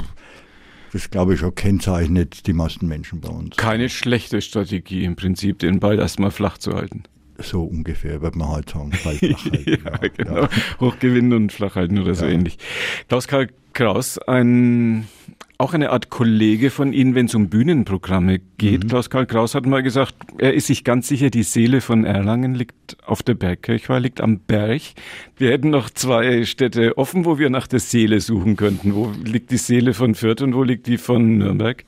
das 0.91 1.09
glaube 1.09 1.33
ich 1.33 1.39
schon 1.39 1.55
kennzeichnet 1.55 2.45
die 2.47 2.53
meisten 2.53 2.87
Menschen 2.87 3.21
bei 3.21 3.29
uns. 3.29 3.55
Keine 3.55 3.89
schlechte 3.89 4.41
Strategie 4.41 5.05
im 5.05 5.15
Prinzip, 5.15 5.59
den 5.59 5.79
Ball 5.79 5.99
erstmal 5.99 6.31
flach 6.31 6.57
zu 6.57 6.73
halten. 6.73 7.03
So 7.39 7.63
ungefähr, 7.63 8.21
wird 8.21 8.35
man 8.35 8.49
halt 8.49 8.69
sagen. 8.69 8.91
Halten, 9.03 9.35
ja, 9.65 9.75
ja, 9.75 10.07
genau. 10.15 10.41
Ja. 10.43 10.49
Hochgewinnen 10.79 11.33
und 11.33 11.51
flach 11.51 11.75
halten 11.75 11.99
oder 11.99 12.15
so 12.15 12.25
ähnlich. 12.25 12.57
Klaus-Karl 13.09 13.49
Kraus, 13.73 14.17
ein, 14.17 15.05
auch 15.57 15.73
eine 15.73 15.89
Art 15.89 16.09
Kollege 16.09 16.69
von 16.69 16.93
Ihnen, 16.93 17.13
wenn 17.13 17.25
es 17.25 17.35
um 17.35 17.49
Bühnenprogramme 17.49 18.39
geht. 18.57 18.85
Mhm. 18.85 18.87
Klaus-Karl 18.87 19.25
Kraus 19.25 19.53
hat 19.53 19.65
mal 19.65 19.83
gesagt, 19.83 20.15
er 20.37 20.53
ist 20.53 20.67
sich 20.67 20.85
ganz 20.85 21.09
sicher, 21.09 21.29
die 21.29 21.43
Seele 21.43 21.81
von 21.81 22.05
Erlangen 22.05 22.55
liegt 22.55 22.97
auf 23.05 23.21
der 23.21 23.33
Bergkirchweih, 23.33 23.99
liegt 23.99 24.21
am 24.21 24.39
Berg. 24.39 24.81
Wir 25.37 25.51
hätten 25.51 25.71
noch 25.71 25.89
zwei 25.89 26.45
Städte 26.45 26.97
offen, 26.97 27.25
wo 27.25 27.37
wir 27.37 27.49
nach 27.49 27.67
der 27.67 27.79
Seele 27.79 28.21
suchen 28.21 28.55
könnten. 28.55 28.95
Wo 28.95 29.11
liegt 29.23 29.51
die 29.51 29.57
Seele 29.57 29.93
von 29.93 30.15
Fürth 30.15 30.41
und 30.41 30.55
wo 30.55 30.63
liegt 30.63 30.87
die 30.87 30.97
von 30.97 31.37
Nürnberg? 31.37 31.83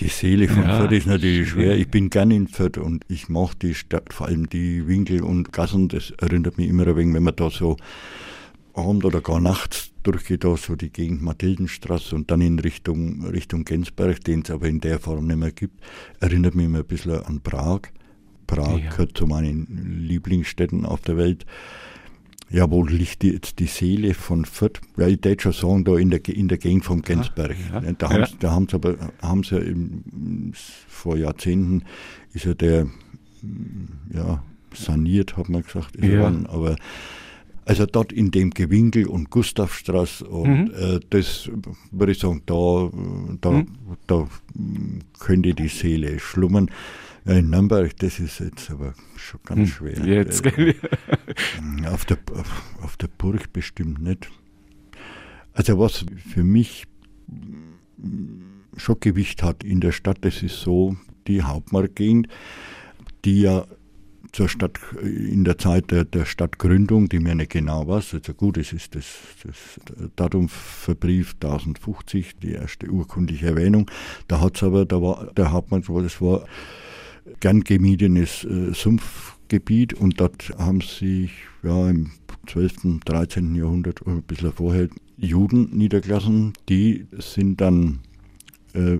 Die 0.00 0.08
Seele 0.08 0.48
von 0.48 0.62
ja, 0.62 0.78
Fürth 0.78 0.92
ist 0.92 1.06
natürlich 1.06 1.50
schwer. 1.50 1.76
Ich 1.76 1.90
bin 1.90 2.08
gern 2.08 2.30
in 2.30 2.48
Fürth 2.48 2.78
und 2.78 3.04
ich 3.08 3.28
mache 3.28 3.54
die 3.60 3.74
Stadt, 3.74 4.14
vor 4.14 4.28
allem 4.28 4.48
die 4.48 4.88
Winkel 4.88 5.22
und 5.22 5.52
Gassen, 5.52 5.88
das 5.88 6.10
erinnert 6.12 6.56
mich 6.56 6.68
immer 6.68 6.86
ein 6.86 6.96
wenig, 6.96 7.14
wenn 7.14 7.22
man 7.22 7.36
da 7.36 7.50
so 7.50 7.76
abend 8.72 9.04
oder 9.04 9.20
gar 9.20 9.40
nachts 9.40 9.90
durchgeht, 10.02 10.44
da 10.44 10.56
so 10.56 10.74
die 10.74 10.90
Gegend 10.90 11.20
Mathildenstraße 11.20 12.14
und 12.14 12.30
dann 12.30 12.40
in 12.40 12.58
Richtung, 12.58 13.26
Richtung 13.26 13.64
Gensberg, 13.64 14.24
den 14.24 14.40
es 14.40 14.50
aber 14.50 14.68
in 14.68 14.80
der 14.80 14.98
Form 14.98 15.26
nicht 15.26 15.36
mehr 15.36 15.52
gibt, 15.52 15.80
erinnert 16.20 16.54
mich 16.54 16.64
immer 16.64 16.78
ein 16.78 16.86
bisschen 16.86 17.22
an 17.22 17.40
Prag. 17.42 17.82
Prag 18.46 18.78
ja. 18.78 18.90
gehört 18.90 19.18
zu 19.18 19.26
meinen 19.26 20.00
Lieblingsstädten 20.00 20.86
auf 20.86 21.02
der 21.02 21.18
Welt. 21.18 21.44
Ja, 22.50 22.68
wo 22.68 22.82
liegt 22.84 23.22
die, 23.22 23.30
jetzt 23.30 23.60
die 23.60 23.66
Seele 23.66 24.12
von 24.12 24.44
Fürth? 24.44 24.80
Ja, 24.96 25.06
ich 25.06 25.24
würde 25.24 25.40
schon 25.40 25.52
sagen, 25.52 25.84
da 25.84 25.96
in 25.96 26.10
der, 26.10 26.26
in 26.28 26.48
der 26.48 26.58
Gegend 26.58 26.84
vom 26.84 27.02
Gensberg. 27.02 27.56
Ja, 27.72 27.80
ja. 27.80 27.92
Da 27.92 28.10
haben 28.10 28.26
sie 28.26 28.36
da 28.40 28.50
haben's 28.50 28.74
aber, 28.74 28.96
haben 29.22 29.44
sie 29.44 29.56
im, 29.56 30.52
vor 30.88 31.16
Jahrzehnten, 31.16 31.84
ist 32.32 32.46
ja 32.46 32.54
der, 32.54 32.88
ja, 34.12 34.42
saniert, 34.74 35.36
hat 35.36 35.48
man 35.48 35.62
gesagt, 35.62 35.94
ist 35.96 36.08
ja. 36.08 36.26
Aber 36.48 36.76
also 37.64 37.86
dort 37.86 38.12
in 38.12 38.32
dem 38.32 38.50
Gewinkel 38.50 39.06
und 39.06 39.30
Gustavstraße 39.30 40.24
und 40.26 40.64
mhm. 40.64 40.74
äh, 40.74 41.00
das 41.10 41.48
würde 41.92 42.12
ich 42.12 42.18
sagen, 42.18 42.42
da, 42.46 42.90
da, 43.40 43.50
mhm. 43.50 43.66
da 44.08 44.26
könnte 45.20 45.54
die 45.54 45.68
Seele 45.68 46.18
schlummern. 46.18 46.68
Ja, 47.24 47.34
in 47.34 47.50
Nürnberg, 47.50 47.96
das 47.98 48.18
ist 48.18 48.40
jetzt 48.40 48.70
aber 48.70 48.94
schon 49.16 49.40
ganz 49.44 49.60
hm, 49.60 49.66
schwer. 49.66 50.04
Jetzt, 50.04 50.42
gell? 50.42 50.74
auf, 51.86 52.04
der, 52.04 52.18
auf, 52.34 52.62
auf 52.82 52.96
der 52.96 53.08
Burg 53.08 53.52
bestimmt 53.52 54.02
nicht. 54.02 54.30
Also 55.52 55.78
was 55.78 56.04
für 56.32 56.44
mich 56.44 56.84
schon 58.76 59.00
Gewicht 59.00 59.42
hat 59.42 59.62
in 59.64 59.80
der 59.80 59.92
Stadt, 59.92 60.18
das 60.22 60.42
ist 60.42 60.60
so 60.60 60.96
die 61.26 61.42
Hauptmarktgegend, 61.42 62.28
die 63.24 63.42
ja 63.42 63.66
zur 64.32 64.48
Stadt 64.48 64.78
in 65.02 65.44
der 65.44 65.58
Zeit 65.58 65.90
der, 65.90 66.04
der 66.04 66.24
Stadtgründung, 66.24 67.08
die 67.08 67.18
mir 67.18 67.34
nicht 67.34 67.50
genau 67.50 67.88
was, 67.88 68.14
also 68.14 68.32
gut, 68.32 68.58
es 68.58 68.72
ist 68.72 68.94
das, 68.94 69.06
das 69.44 69.80
Datum 70.16 70.48
verbrieft 70.48 71.44
1050, 71.44 72.36
die 72.36 72.52
erste 72.52 72.88
urkundliche 72.88 73.46
Erwähnung. 73.46 73.90
Da 74.28 74.40
hat 74.40 74.56
es 74.56 74.62
aber, 74.62 74.86
da 74.86 75.02
war 75.02 75.32
der 75.34 75.50
Hauptmann, 75.50 75.82
das 75.82 76.20
war 76.20 76.44
gern 77.40 77.64
gemiedenes 77.64 78.44
äh, 78.44 78.72
Sumpfgebiet 78.72 79.94
und 79.94 80.20
dort 80.20 80.52
haben 80.58 80.80
sich 80.80 81.30
ja, 81.62 81.88
im 81.88 82.10
12., 82.46 83.00
13. 83.04 83.54
Jahrhundert 83.54 84.02
oder 84.02 84.16
ein 84.16 84.22
bisschen 84.22 84.52
vorher 84.52 84.88
Juden 85.16 85.70
niedergelassen. 85.76 86.52
Die 86.68 87.06
sind 87.18 87.60
dann, 87.60 88.00
äh, 88.72 88.98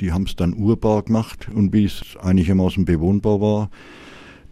die 0.00 0.12
haben 0.12 0.24
es 0.24 0.36
dann 0.36 0.54
urbar 0.54 1.02
gemacht 1.02 1.48
und 1.54 1.72
wie 1.72 1.84
es 1.84 2.16
einigermaßen 2.20 2.84
bewohnbar 2.84 3.40
war, 3.40 3.70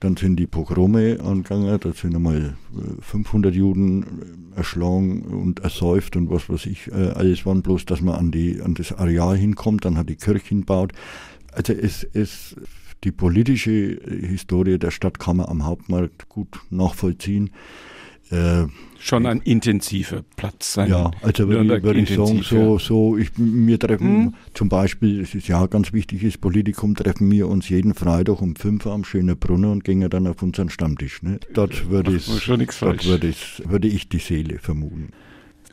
dann 0.00 0.16
sind 0.16 0.36
die 0.36 0.46
Pogrome 0.46 1.18
angegangen, 1.20 1.78
da 1.80 1.92
sind 1.92 2.14
einmal 2.14 2.56
500 3.00 3.52
äh, 3.52 3.56
Juden 3.56 4.02
äh, 4.02 4.58
erschlagen 4.58 5.22
und 5.22 5.60
ersäuft 5.60 6.14
und 6.16 6.30
was 6.30 6.48
weiß 6.48 6.66
ich, 6.66 6.88
äh, 6.88 7.10
alles 7.10 7.44
waren 7.46 7.62
bloß, 7.62 7.86
dass 7.86 8.00
man 8.00 8.14
an, 8.14 8.30
die, 8.30 8.60
an 8.60 8.74
das 8.74 8.92
Areal 8.92 9.36
hinkommt, 9.36 9.84
dann 9.84 9.96
hat 9.98 10.08
die 10.08 10.16
Kirche 10.16 10.46
hinbaut. 10.46 10.92
Also 11.52 11.72
es, 11.72 12.04
es 12.04 12.54
die 13.04 13.12
politische 13.12 13.98
Historie 14.06 14.78
der 14.78 14.90
Stadt 14.90 15.18
kann 15.18 15.38
man 15.38 15.46
am 15.46 15.64
Hauptmarkt 15.64 16.28
gut 16.28 16.60
nachvollziehen. 16.70 17.50
Äh, 18.30 18.66
Schon 18.98 19.26
ein 19.26 19.40
intensiver 19.40 20.22
Platz. 20.36 20.76
Ein 20.76 20.90
ja, 20.90 21.10
also 21.22 21.48
würde 21.48 21.76
ich, 21.76 21.82
würd 21.82 21.96
ich 21.96 22.08
sagen, 22.10 22.42
so, 22.42 22.78
so 22.78 23.16
ich, 23.16 23.30
wir 23.36 23.78
treffen 23.78 24.24
hm? 24.24 24.34
zum 24.52 24.68
Beispiel, 24.68 25.20
es 25.20 25.34
ist 25.34 25.48
ja 25.48 25.64
ganz 25.66 25.92
wichtig, 25.92 26.24
ist 26.24 26.40
Politikum, 26.40 26.94
treffen 26.94 27.30
wir 27.30 27.48
uns 27.48 27.68
jeden 27.68 27.94
Freitag 27.94 28.42
um 28.42 28.56
5 28.56 28.84
Uhr 28.84 28.92
am 28.92 29.04
Schönen 29.04 29.38
Brunnen 29.38 29.70
und 29.70 29.84
gehen 29.84 30.06
dann 30.10 30.26
auf 30.26 30.42
unseren 30.42 30.68
Stammtisch. 30.68 31.22
Ne? 31.22 31.38
Dort 31.54 31.88
würde 31.88 32.16
ich, 32.16 32.26
dort 32.26 33.06
würde 33.06 33.28
ich, 33.28 33.62
würde 33.64 33.88
ich 33.88 34.08
die 34.08 34.18
Seele 34.18 34.58
vermuten 34.58 35.12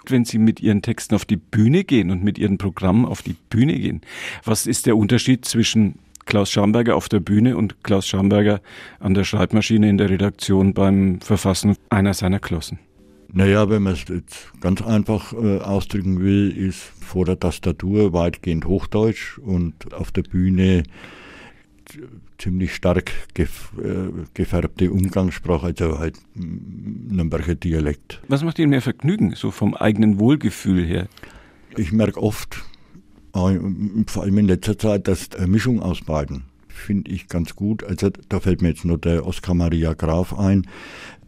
wenn 0.08 0.24
Sie 0.24 0.38
mit 0.38 0.60
Ihren 0.60 0.84
Texten 0.84 1.16
auf 1.16 1.26
die 1.26 1.38
Bühne 1.38 1.84
gehen 1.84 2.12
und 2.12 2.24
mit 2.24 2.38
Ihren 2.38 2.60
Programmen 2.60 3.06
auf 3.06 3.24
die 3.24 3.36
Bühne 3.50 3.80
gehen. 3.80 4.02
Was 4.44 4.68
ist 4.68 4.86
der 4.86 4.98
Unterschied 4.98 5.46
zwischen 5.46 5.96
Klaus 6.26 6.52
Schamberger 6.52 6.96
auf 6.96 7.10
der 7.10 7.20
Bühne 7.20 7.56
und 7.58 7.84
Klaus 7.84 8.08
Schamberger 8.08 8.62
an 9.00 9.14
der 9.14 9.24
Schreibmaschine 9.24 9.90
in 9.90 9.98
der 9.98 10.10
Redaktion 10.10 10.74
beim 10.74 11.22
Verfassen 11.22 11.78
einer 11.90 12.14
seiner 12.14 12.40
Klossen? 12.40 12.80
Naja, 13.32 13.70
wenn 13.70 13.84
man 13.84 13.94
es 13.94 14.06
jetzt 14.08 14.52
ganz 14.62 14.82
einfach 14.82 15.34
äh, 15.34 15.60
ausdrücken 15.60 16.22
will, 16.22 16.56
ist 16.56 16.80
vor 16.80 17.26
der 17.26 17.40
Tastatur 17.40 18.14
weitgehend 18.14 18.66
Hochdeutsch 18.66 19.38
und 19.40 19.94
auf 19.94 20.12
der 20.12 20.24
Bühne 20.24 20.84
ziemlich 22.38 22.74
stark 22.74 23.12
gef 23.34 23.74
äh, 23.78 24.12
gefärbte 24.34 24.92
Umgangssprache, 24.92 25.68
also 25.68 26.00
halt 26.00 26.18
Nürnberger 26.34 27.56
Dialekt. 27.56 28.22
Was 28.28 28.44
macht 28.44 28.60
Ihnen 28.60 28.70
mehr 28.70 28.82
Vergnügen, 28.82 29.36
so 29.36 29.52
vom 29.52 29.74
eigenen 29.76 30.20
Wohlgefühl 30.20 30.86
her? 30.86 31.08
Ich 31.78 31.92
merke 31.92 32.22
oft, 32.22 32.64
vor 34.08 34.24
allem 34.24 34.38
in 34.38 34.48
letzter 34.48 34.78
Zeit, 34.78 35.08
dass 35.08 35.32
eine 35.36 35.48
Mischung 35.48 35.82
aus 35.82 36.02
beiden 36.02 36.44
finde 36.68 37.12
ich 37.12 37.28
ganz 37.28 37.56
gut. 37.56 37.84
Also 37.84 38.12
da 38.30 38.40
fällt 38.40 38.62
mir 38.62 38.70
jetzt 38.70 38.86
nur 38.86 38.98
der 38.98 39.26
Oskar 39.26 39.56
Maria 39.56 39.94
Graf 39.94 40.38
ein, 40.38 40.68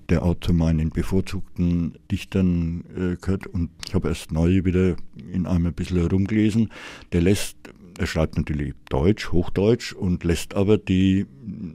der 0.10 0.24
auch 0.24 0.36
zu 0.40 0.54
meinen 0.54 0.90
bevorzugten 0.90 1.98
Dichtern 2.12 2.84
äh, 2.96 3.16
gehört. 3.16 3.48
Und 3.48 3.70
ich 3.88 3.96
habe 3.96 4.10
erst 4.10 4.32
neu 4.32 4.64
wieder 4.66 4.96
in 5.32 5.46
einem 5.46 5.68
ein 5.68 5.74
bisschen 5.74 6.06
rumgelesen. 6.06 6.70
Der 7.12 7.22
lässt 7.22 7.58
er 7.98 8.08
schreibt 8.08 8.38
natürlich 8.38 8.74
Deutsch, 8.90 9.32
Hochdeutsch 9.32 9.94
und 9.94 10.24
lässt 10.24 10.56
aber 10.56 10.78
die, 10.78 11.26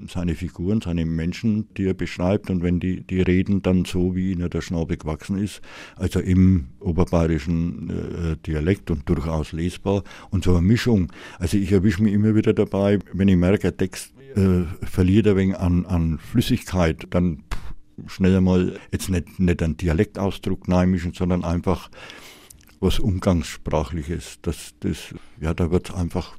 seine 0.09 0.35
Figuren, 0.35 0.81
seine 0.81 1.05
Menschen, 1.05 1.69
die 1.77 1.87
er 1.87 1.95
beschreibt 1.95 2.49
und 2.51 2.63
wenn 2.63 2.79
die, 2.79 3.01
die 3.03 3.21
reden 3.21 3.63
dann 3.63 3.85
so, 3.85 4.15
wie 4.15 4.33
ihnen 4.33 4.49
der 4.49 4.61
Schnabel 4.61 4.97
gewachsen 4.97 5.39
ist, 5.39 5.61
also 5.97 6.21
im 6.21 6.69
oberbayerischen 6.81 7.91
äh, 7.91 8.37
Dialekt 8.47 8.91
und 8.91 9.09
durchaus 9.09 9.53
lesbar 9.53 10.05
und 10.31 10.45
so 10.45 10.53
eine 10.53 10.63
Mischung. 10.63 11.13
Also 11.39 11.57
ich 11.57 11.73
erwische 11.73 12.03
mich 12.03 12.13
immer 12.13 12.35
wieder 12.35 12.53
dabei, 12.53 12.99
wenn 13.13 13.29
ich 13.29 13.37
merke, 13.37 13.63
der 13.63 13.77
Text 13.77 14.15
äh, 14.37 14.63
verliert 14.83 15.27
ein 15.27 15.37
wenig 15.37 15.59
an, 15.59 15.87
an 15.87 16.19
Flüssigkeit, 16.19 17.07
dann 17.11 17.43
schnell 18.07 18.37
einmal 18.37 18.79
jetzt 18.91 19.09
nicht, 19.11 19.39
nicht 19.39 19.63
einen 19.63 19.77
Dialektausdruck 19.77 20.69
neimischen, 20.69 21.13
sondern 21.13 21.45
einfach 21.45 21.91
was 22.83 22.99
Umgangssprachliches. 22.99 24.39
Das, 24.43 24.75
das, 24.81 25.15
ja, 25.41 25.55
da 25.55 25.71
wird 25.71 25.89
es 25.89 25.95
einfach, 25.95 26.37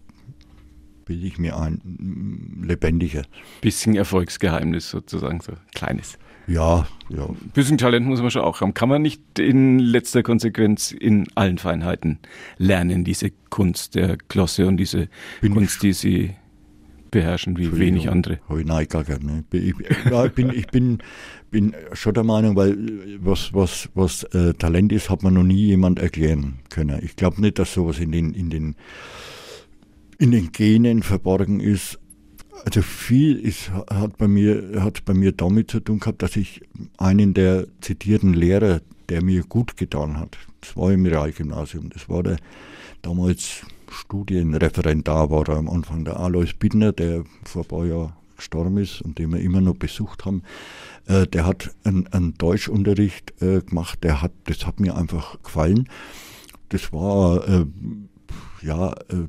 bilde 1.05 1.25
ich 1.25 1.39
mir 1.39 1.57
ein, 1.57 2.61
lebendiger. 2.63 3.23
Bisschen 3.61 3.95
Erfolgsgeheimnis 3.95 4.89
sozusagen, 4.89 5.39
so 5.39 5.53
kleines. 5.73 6.17
Ja, 6.45 6.87
ja. 7.09 7.25
Ein 7.25 7.51
bisschen 7.53 7.77
Talent 7.77 8.05
muss 8.05 8.21
man 8.21 8.29
schon 8.29 8.41
auch 8.41 8.59
haben. 8.59 8.73
Kann 8.73 8.89
man 8.89 9.01
nicht 9.01 9.39
in 9.39 9.79
letzter 9.79 10.23
Konsequenz 10.23 10.91
in 10.91 11.25
allen 11.35 11.57
Feinheiten 11.57 12.19
lernen, 12.57 13.05
diese 13.05 13.31
Kunst 13.49 13.95
der 13.95 14.17
Klosse 14.17 14.67
und 14.67 14.75
diese 14.75 15.07
Bin 15.39 15.53
Kunst, 15.53 15.81
die 15.83 15.93
sie 15.93 16.35
beherrschen 17.11 17.57
wie 17.57 17.77
wenig 17.77 18.09
andere. 18.09 18.39
Habe 18.49 18.61
ich 18.61 18.67
nein, 18.67 18.87
ne? 19.21 19.43
Ich, 19.51 19.75
ich 19.79 20.31
bin, 20.33 20.49
ich 20.49 20.67
bin, 20.67 20.97
bin 21.53 21.73
schon 21.93 22.15
der 22.15 22.23
Meinung, 22.23 22.55
weil 22.57 22.75
was, 23.19 23.53
was, 23.53 23.87
was 23.93 24.23
äh, 24.23 24.53
Talent 24.55 24.91
ist, 24.91 25.09
hat 25.09 25.23
man 25.23 25.35
noch 25.35 25.43
nie 25.43 25.67
jemand 25.67 25.99
erklären 25.99 26.55
können. 26.69 26.99
Ich 27.03 27.15
glaube 27.15 27.39
nicht, 27.39 27.59
dass 27.59 27.73
sowas 27.73 27.99
in 27.99 28.11
den, 28.11 28.33
in 28.33 28.49
den, 28.49 28.75
in 30.17 30.31
den 30.31 30.51
Genen 30.51 31.03
verborgen 31.03 31.59
ist. 31.59 31.99
Also 32.65 32.81
viel 32.81 33.37
ist, 33.37 33.71
hat 33.71 34.17
bei 34.17 34.27
mir, 34.27 34.81
hat 34.83 35.05
bei 35.05 35.13
mir 35.13 35.31
damit 35.31 35.69
zu 35.69 35.79
tun 35.79 35.99
gehabt, 35.99 36.23
dass 36.23 36.35
ich 36.35 36.61
einen 36.97 37.33
der 37.33 37.67
zitierten 37.81 38.33
Lehrer, 38.33 38.81
der 39.09 39.23
mir 39.23 39.43
gut 39.43 39.77
getan 39.77 40.19
hat, 40.19 40.37
das 40.61 40.75
war 40.75 40.91
im 40.91 41.05
Realgymnasium, 41.05 41.89
das 41.89 42.09
war 42.09 42.23
der 42.23 42.37
damals 43.01 43.61
Studienreferendar 43.91 45.29
war 45.29 45.47
er 45.49 45.57
am 45.57 45.69
Anfang, 45.69 46.03
der 46.03 46.19
Alois 46.19 46.53
Bittner, 46.57 46.93
der 46.93 47.25
vor 47.43 47.61
ein 47.61 47.67
paar 47.67 47.85
Jahren 47.85 48.13
gestorben 48.43 48.77
ist 48.77 49.01
und 49.01 49.17
den 49.17 49.31
wir 49.31 49.39
immer 49.39 49.61
noch 49.61 49.75
besucht 49.75 50.25
haben. 50.25 50.43
Äh, 51.05 51.27
der 51.27 51.45
hat 51.45 51.71
einen, 51.83 52.07
einen 52.07 52.37
Deutschunterricht 52.37 53.41
äh, 53.41 53.61
gemacht, 53.61 54.03
der 54.03 54.21
hat, 54.21 54.31
das 54.45 54.65
hat 54.65 54.79
mir 54.79 54.95
einfach 54.95 55.41
gefallen. 55.41 55.89
Das 56.69 56.91
war, 56.91 57.47
äh, 57.47 57.65
ja, 58.61 58.91
äh, 58.91 59.27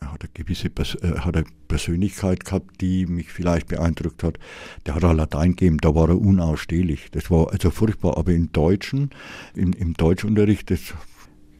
er 0.00 0.12
hat 0.12 0.22
eine 0.22 0.30
gewisse 0.34 0.68
Pers 0.68 0.96
äh, 0.96 1.18
hat 1.20 1.36
eine 1.36 1.46
Persönlichkeit 1.68 2.44
gehabt, 2.44 2.80
die 2.80 3.06
mich 3.06 3.30
vielleicht 3.30 3.68
beeindruckt 3.68 4.24
hat. 4.24 4.38
Der 4.86 4.96
hat 4.96 5.04
auch 5.04 5.12
Latein 5.12 5.50
gegeben, 5.50 5.78
da 5.78 5.94
war 5.94 6.08
er 6.08 6.20
unausstehlich. 6.20 7.10
Das 7.12 7.30
war 7.30 7.52
also 7.52 7.70
furchtbar, 7.70 8.16
aber 8.18 8.32
im 8.32 8.50
Deutschen, 8.52 9.10
im, 9.54 9.72
im 9.72 9.94
Deutschunterricht, 9.94 10.70
das 10.70 10.94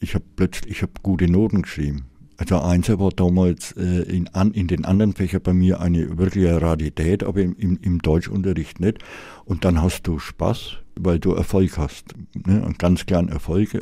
ich 0.01 0.17
habe 0.17 0.25
plötzlich, 0.35 0.73
ich 0.73 0.83
habe 0.83 0.93
gute 1.03 1.31
Noten 1.31 1.63
geschrieben. 1.63 2.07
Also 2.43 2.59
Einser 2.61 2.99
war 2.99 3.11
damals 3.11 3.71
äh, 3.77 4.03
in, 4.03 4.27
an, 4.35 4.51
in 4.51 4.67
den 4.67 4.85
anderen 4.85 5.13
Fächern 5.13 5.43
bei 5.45 5.53
mir 5.53 5.81
eine 5.81 6.19
wirkliche 6.19 6.61
Rarität, 6.61 7.23
aber 7.23 7.41
im, 7.41 7.55
im, 7.57 7.79
im 7.81 8.03
Deutschunterricht 8.03 8.81
nicht. 8.81 8.99
Und 9.45 9.65
dann 9.65 9.81
hast 9.81 10.09
du 10.09 10.19
Spaß, 10.19 10.79
weil 10.97 11.21
du 11.21 11.35
Erfolg 11.35 11.79
hast. 11.79 12.17
Ne? 12.35 12.65
Einen 12.65 12.79
ganz 12.79 13.07
kleinen 13.07 13.29
Erfolg. 13.29 13.81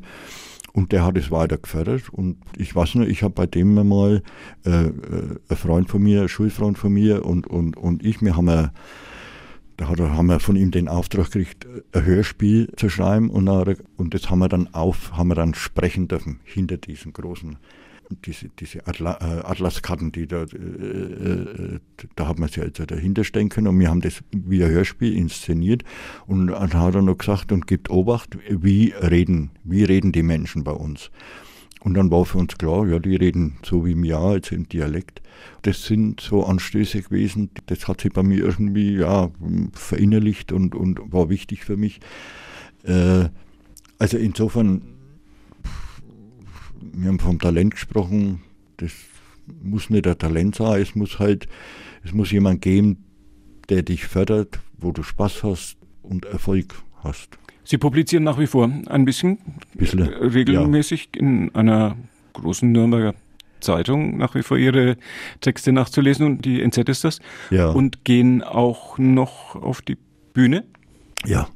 Und 0.75 0.93
der 0.93 1.07
hat 1.07 1.17
es 1.17 1.31
weiter 1.31 1.57
gefördert. 1.57 2.11
Und 2.11 2.37
ich 2.55 2.77
weiß 2.77 2.97
nur, 2.97 3.09
ich 3.09 3.23
habe 3.23 3.33
bei 3.33 3.47
dem 3.47 3.73
mal 3.89 4.23
äh, 4.67 4.71
äh, 4.71 4.91
ein 5.49 5.57
Freund 5.57 5.89
von 5.89 6.03
mir, 6.03 6.21
ein 6.21 6.29
Schulfreund 6.29 6.77
von 6.77 6.93
mir 6.93 7.25
und, 7.25 7.47
und, 7.47 7.79
und 7.79 8.05
ich, 8.05 8.21
wir 8.21 8.37
haben 8.37 8.47
da 8.47 8.73
haben 9.89 10.27
wir 10.27 10.41
von 10.41 10.57
ihm 10.57 10.71
den 10.71 10.89
Auftrag 10.89 11.31
gekriegt, 11.31 11.67
ein 11.93 12.05
Hörspiel 12.05 12.71
zu 12.77 12.91
schreiben 12.91 13.31
und, 13.31 13.49
und 13.49 14.13
das 14.13 14.29
haben 14.29 14.41
wir 14.41 14.51
dann 14.51 14.75
auf, 14.75 15.17
haben 15.17 15.29
wir 15.29 15.35
dann 15.35 15.55
sprechen 15.55 16.07
dürfen 16.07 16.41
hinter 16.45 16.77
diesen 16.77 17.15
großen 17.15 17.57
diese, 18.25 18.49
diese 18.49 18.87
Atla, 18.87 19.19
äh, 19.21 19.47
Atlaskarten, 19.47 20.13
die 20.13 20.27
da, 20.27 20.43
äh, 20.43 20.45
äh, 20.45 21.79
da 22.17 22.27
haben 22.27 22.43
wir 22.43 22.49
sie 22.49 22.61
also 22.61 22.85
dahinter 22.85 23.25
stehen 23.25 23.49
können 23.49 23.69
und 23.69 23.79
wir 23.79 23.89
haben 23.89 24.01
das 24.01 24.23
wie 24.33 24.63
ein 24.63 24.71
Hörspiel 24.71 25.17
inszeniert 25.17 25.85
und 26.27 26.49
dann 26.49 26.73
hat 26.73 26.95
er 26.95 27.03
noch 27.03 27.19
gesagt 27.19 27.53
und 27.53 27.67
gibt 27.67 27.91
Obacht, 27.91 28.37
wie 28.49 28.93
reden, 29.01 29.51
wie 29.65 29.85
reden 29.85 30.13
die 30.13 30.23
Menschen 30.23 30.65
bei 30.65 30.73
uns. 30.73 31.11
Und 31.83 31.95
dann 31.95 32.11
war 32.11 32.27
für 32.27 32.39
uns 32.39 32.59
klar, 32.59 32.87
ja, 32.87 32.99
die 32.99 33.17
reden 33.17 33.57
so 33.65 33.87
wie 33.87 33.95
mir, 33.95 34.19
also 34.19 34.55
im 34.55 34.69
Dialekt. 34.69 35.23
Das 35.63 35.85
sind 35.87 36.21
so 36.21 36.45
Anstöße 36.45 37.01
gewesen, 37.03 37.51
das 37.67 37.89
hat 37.89 38.03
sich 38.03 38.13
bei 38.13 38.23
mir 38.23 38.45
irgendwie 38.45 38.97
ja, 38.97 39.31
verinnerlicht 39.73 40.53
und, 40.53 40.75
und 40.75 41.01
war 41.11 41.31
wichtig 41.31 41.65
für 41.65 41.79
mich. 41.79 42.01
Äh, 42.85 43.31
also 43.99 44.19
insofern, 44.19 44.83
wir 46.81 47.09
haben 47.09 47.19
vom 47.19 47.39
Talent 47.39 47.75
gesprochen, 47.75 48.43
das 48.77 48.93
muss 49.63 49.91
nicht 49.91 50.07
ein 50.07 50.19
Talent 50.19 50.55
sein, 50.55 50.81
es 50.81 50.95
muss 50.95 51.19
halt, 51.19 51.47
es 52.05 52.13
muss 52.13 52.31
jemand 52.31 52.63
geben, 52.63 53.05
der 53.69 53.83
dich 53.83 54.07
fördert, 54.07 54.61
wo 54.79 54.93
du 54.93 55.03
Spaß 55.03 55.43
hast 55.43 55.77
und 56.03 56.25
Erfolg 56.25 56.75
hast. 57.03 57.39
Sie 57.65 57.79
publizieren 57.79 58.25
nach 58.25 58.39
wie 58.39 58.47
vor 58.47 58.71
ein 58.87 59.05
bisschen, 59.05 59.39
bisschen 59.75 60.03
regelmäßig 60.03 61.11
ja. 61.15 61.21
in 61.21 61.55
einer 61.55 61.97
großen 62.33 62.71
Nürnberger 62.71 63.15
Zeitung 63.61 64.17
nach 64.17 64.35
wie 64.35 64.43
vor 64.43 64.57
Ihre 64.57 64.97
Texte 65.41 65.73
nachzulesen 65.73 66.27
und 66.27 66.45
die 66.45 66.63
NZ 66.63 66.89
ist 66.89 67.05
das. 67.05 67.21
Ja. 67.51 67.69
Und 67.71 68.05
gehen 68.05 68.43
auch 68.43 68.99
noch 68.99 69.55
auf 69.55 69.83
die 69.83 69.97
Bühne? 70.33 70.65
Ja. 71.27 71.49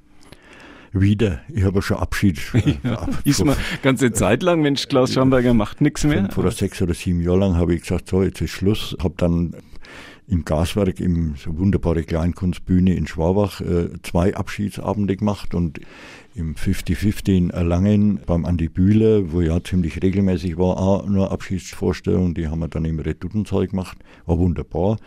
Wieder. 0.94 1.40
Ich 1.52 1.64
habe 1.64 1.82
schon 1.82 1.96
Abschied. 1.96 2.40
Ja, 2.84 3.08
ist 3.24 3.44
mal 3.44 3.56
ganze 3.82 4.12
Zeit 4.12 4.42
lang, 4.42 4.60
Mensch, 4.62 4.88
Klaus 4.88 5.12
Schamberger 5.12 5.54
macht 5.54 5.80
nichts 5.80 6.04
mehr. 6.04 6.30
Vor 6.30 6.50
sechs 6.50 6.80
oder 6.80 6.94
sieben 6.94 7.20
Jahre 7.20 7.38
lang 7.38 7.56
habe 7.56 7.74
ich 7.74 7.82
gesagt, 7.82 8.08
so, 8.08 8.22
jetzt 8.22 8.40
ist 8.40 8.50
Schluss. 8.50 8.96
Habe 9.02 9.14
dann 9.16 9.54
im 10.26 10.44
Gaswerk, 10.44 11.00
im 11.00 11.34
so 11.36 11.58
wunderbare 11.58 12.02
Kleinkunstbühne 12.02 12.94
in 12.94 13.06
Schwabach, 13.06 13.60
äh, 13.60 13.88
zwei 14.02 14.34
Abschiedsabende 14.34 15.16
gemacht 15.16 15.54
und 15.54 15.80
im 16.34 16.54
50-50 16.54 17.36
in 17.36 17.50
Erlangen 17.50 18.20
beim 18.24 18.44
Andi 18.44 18.68
Bühler, 18.68 19.32
wo 19.32 19.40
ja 19.40 19.62
ziemlich 19.62 20.02
regelmäßig 20.02 20.56
war, 20.56 20.78
auch 20.78 21.06
nur 21.06 21.30
Abschiedsvorstellungen, 21.30 22.34
die 22.34 22.48
haben 22.48 22.60
wir 22.60 22.68
dann 22.68 22.84
im 22.84 22.98
Retutensaal 22.98 23.66
gemacht, 23.66 23.98
war 24.26 24.38
wunderbar. 24.38 24.98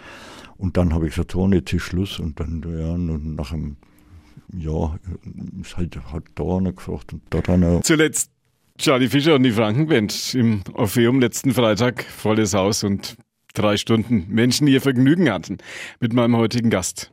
Und 0.58 0.78
dann 0.78 0.94
habe 0.94 1.08
ich 1.08 1.16
gesagt, 1.16 1.32
so, 1.32 1.48
jetzt 1.50 1.74
ist 1.74 1.84
Schluss 1.84 2.20
und 2.20 2.40
dann, 2.40 2.64
ja, 2.68 2.98
nach 2.98 3.52
einem 3.52 3.78
Jahr 4.54 5.00
ist 5.62 5.78
halt, 5.78 5.98
hat 6.12 6.24
da 6.36 6.44
einer 6.44 6.74
gefragt 6.74 7.14
und 7.14 7.22
dort 7.30 7.50
einer. 7.50 7.82
Zuletzt 7.84 8.32
Charlie 8.78 9.10
Fischer 9.10 9.36
und 9.36 9.44
die 9.44 9.52
Frankenband 9.52 10.36
im 10.36 10.62
Orpheum 10.74 11.20
letzten 11.20 11.54
Freitag, 11.54 12.04
volles 12.04 12.54
Haus 12.54 12.84
und 12.84 13.18
drei 13.54 13.78
Stunden 13.78 14.28
Menschen, 14.30 14.68
die 14.68 14.74
ihr 14.74 14.82
Vergnügen 14.82 15.32
hatten 15.32 15.58
mit 16.00 16.14
meinem 16.14 16.38
heutigen 16.38 16.70
Gast, 16.70 17.12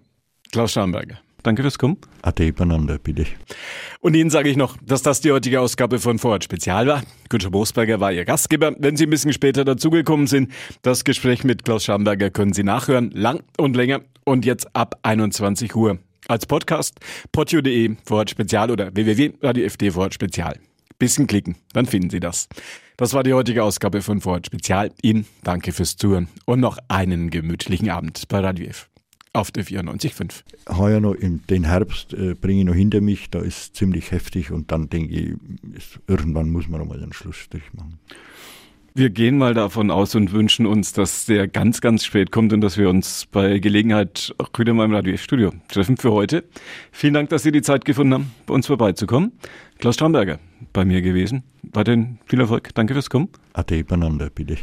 Klaus 0.53 0.73
Schamberger. 0.73 1.19
Danke 1.43 1.61
fürs 1.61 1.79
Kommen. 1.79 1.99
Ade 2.23 2.53
beieinander, 2.55 2.99
bitte. 2.99 3.27
Und 4.01 4.15
Ihnen 4.15 4.31
sage 4.31 4.49
ich 4.49 4.57
noch, 4.57 4.79
dass 4.83 5.03
das 5.03 5.21
die 5.21 5.31
heutige 5.31 5.61
Ausgabe 5.61 5.99
von 5.99 6.19
Vorort 6.19 6.43
Spezial 6.43 6.87
war. 6.87 7.03
Günther 7.29 7.51
Bosberger 7.51 8.01
war 8.01 8.13
Ihr 8.13 8.25
Gastgeber. 8.25 8.75
Wenn 8.79 8.97
Sie 8.97 9.05
ein 9.05 9.11
bisschen 9.11 9.35
später 9.35 9.63
dazugekommen 9.63 10.27
sind, 10.27 10.51
das 10.81 11.05
Gespräch 11.05 11.45
mit 11.45 11.65
Klaus 11.65 11.85
Schamberger 11.85 12.31
können 12.31 12.55
Sie 12.55 12.63
nachhören. 12.63 13.11
Lang 13.11 13.43
und 13.59 13.77
länger. 13.77 14.01
Und 14.25 14.47
jetzt 14.47 14.75
ab 14.75 14.99
21 15.03 15.77
Uhr. 15.77 15.99
Als 16.27 16.47
Podcast 16.47 17.01
potio.de 17.33 17.97
Vorort 18.05 18.31
Spezial 18.31 18.71
oder 18.71 18.95
www.radiofd 18.95 19.93
Vorort 19.93 20.15
Spezial. 20.15 20.59
Bisschen 20.99 21.27
klicken, 21.27 21.57
dann 21.73 21.85
finden 21.87 22.09
Sie 22.09 22.21
das. 22.21 22.49
Das 22.97 23.13
war 23.13 23.23
die 23.23 23.35
heutige 23.35 23.63
Ausgabe 23.63 24.01
von 24.01 24.21
Vorort 24.21 24.47
Spezial. 24.47 24.91
Ihnen 25.03 25.27
danke 25.43 25.73
fürs 25.73 25.97
Zuhören 25.97 26.29
und 26.47 26.61
noch 26.61 26.79
einen 26.89 27.31
gemütlichen 27.31 27.91
Abend 27.91 28.27
bei 28.29 28.41
Radio 28.41 28.69
F 28.69 28.89
auf 29.35 29.51
der 29.51 29.65
94.5. 29.65 30.45
Heuer 30.71 31.01
noch 31.01 31.15
im, 31.15 31.47
den 31.49 31.65
Herbst 31.65 32.15
äh, 32.15 32.35
bringe 32.35 32.61
ich 32.61 32.67
noch 32.67 32.75
hinter 32.75 33.01
mich, 33.01 33.31
da 33.31 33.41
ist 33.41 33.75
ziemlich 33.75 34.13
heftig 34.13 34.53
und 34.53 34.71
dann 34.71 34.89
denke 34.89 35.13
ich, 35.13 35.35
ist, 35.77 35.99
irgendwann 36.07 36.51
muss 36.51 36.69
man 36.69 36.81
noch 36.81 36.87
mal 36.87 37.03
einen 37.03 37.13
Schlussstrich 37.13 37.73
machen. 37.73 37.99
Wir 38.97 39.11
gehen 39.11 39.39
mal 39.39 39.55
davon 39.55 39.91
aus 39.91 40.15
und 40.15 40.31
wünschen 40.31 40.67
uns, 40.67 40.93
dass 40.93 41.27
der 41.27 41.49
ganz, 41.49 41.81
ganz 41.81 42.05
spät 42.05 42.31
kommt 42.31 42.53
und 42.53 42.61
dass 42.61 42.79
wir 42.79 42.89
uns 42.89 43.27
bei 43.27 43.59
Gelegenheit 43.59 44.33
auch 44.39 44.51
wieder 44.57 44.73
mal 44.73 44.85
im 44.85 44.95
Radio 44.95 45.17
Studio 45.17 45.51
treffen 45.67 45.97
für 45.97 46.13
heute. 46.13 46.45
Vielen 46.93 47.15
Dank, 47.15 47.29
dass 47.31 47.43
Sie 47.43 47.51
die 47.51 47.63
Zeit 47.63 47.85
gefunden 47.85 48.15
haben, 48.15 48.31
bei 48.47 48.55
uns 48.55 48.69
vorbeizukommen. 48.69 49.33
Klaus 49.81 49.97
Stramberger 49.97 50.39
bei 50.73 50.85
mir 50.85 51.03
gewesen. 51.03 51.43
Weiterhin 51.73 52.21
viel 52.27 52.39
Erfolg. 52.39 52.73
Danke 52.75 52.93
fürs 52.93 53.11
Kommen. 53.11 53.31
Ade 53.53 53.83
beieinander, 53.83 54.31
bitte. 54.31 54.59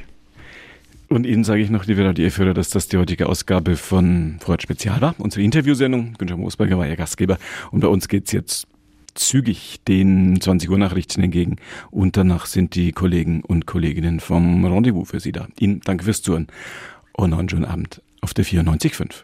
Und 1.09 1.25
Ihnen 1.25 1.43
sage 1.43 1.61
ich 1.61 1.69
noch, 1.69 1.85
liebe 1.85 2.05
Radio-Hörer, 2.05 2.53
dass 2.53 2.69
das 2.69 2.87
die 2.87 2.95
heutige 2.95 3.27
Ausgabe 3.27 3.75
von 3.75 4.37
Freud 4.39 4.63
Spezial 4.63 5.01
war. 5.01 5.13
Unsere 5.17 5.43
Interviewsendung. 5.43 6.13
Günther 6.17 6.37
Moosberger 6.37 6.77
war 6.77 6.87
Ihr 6.87 6.95
Gastgeber. 6.95 7.37
Und 7.71 7.81
bei 7.81 7.89
uns 7.89 8.07
geht's 8.07 8.31
jetzt 8.31 8.65
zügig 9.15 9.81
den 9.87 10.39
20 10.39 10.69
Uhr 10.69 10.77
Nachrichten 10.77 11.23
entgegen. 11.23 11.57
Und 11.89 12.17
danach 12.17 12.45
sind 12.45 12.75
die 12.75 12.91
Kollegen 12.91 13.41
und 13.41 13.65
Kolleginnen 13.65 14.19
vom 14.19 14.65
Rendezvous 14.65 15.09
für 15.09 15.19
Sie 15.19 15.31
da. 15.31 15.47
Ihnen 15.59 15.81
danke 15.81 16.03
fürs 16.03 16.21
Zuhören 16.21 16.47
und 17.13 17.31
noch 17.31 17.39
einen 17.39 17.49
schönen 17.49 17.65
Abend 17.65 18.01
auf 18.21 18.33
der 18.33 18.45
94.5. 18.45 19.23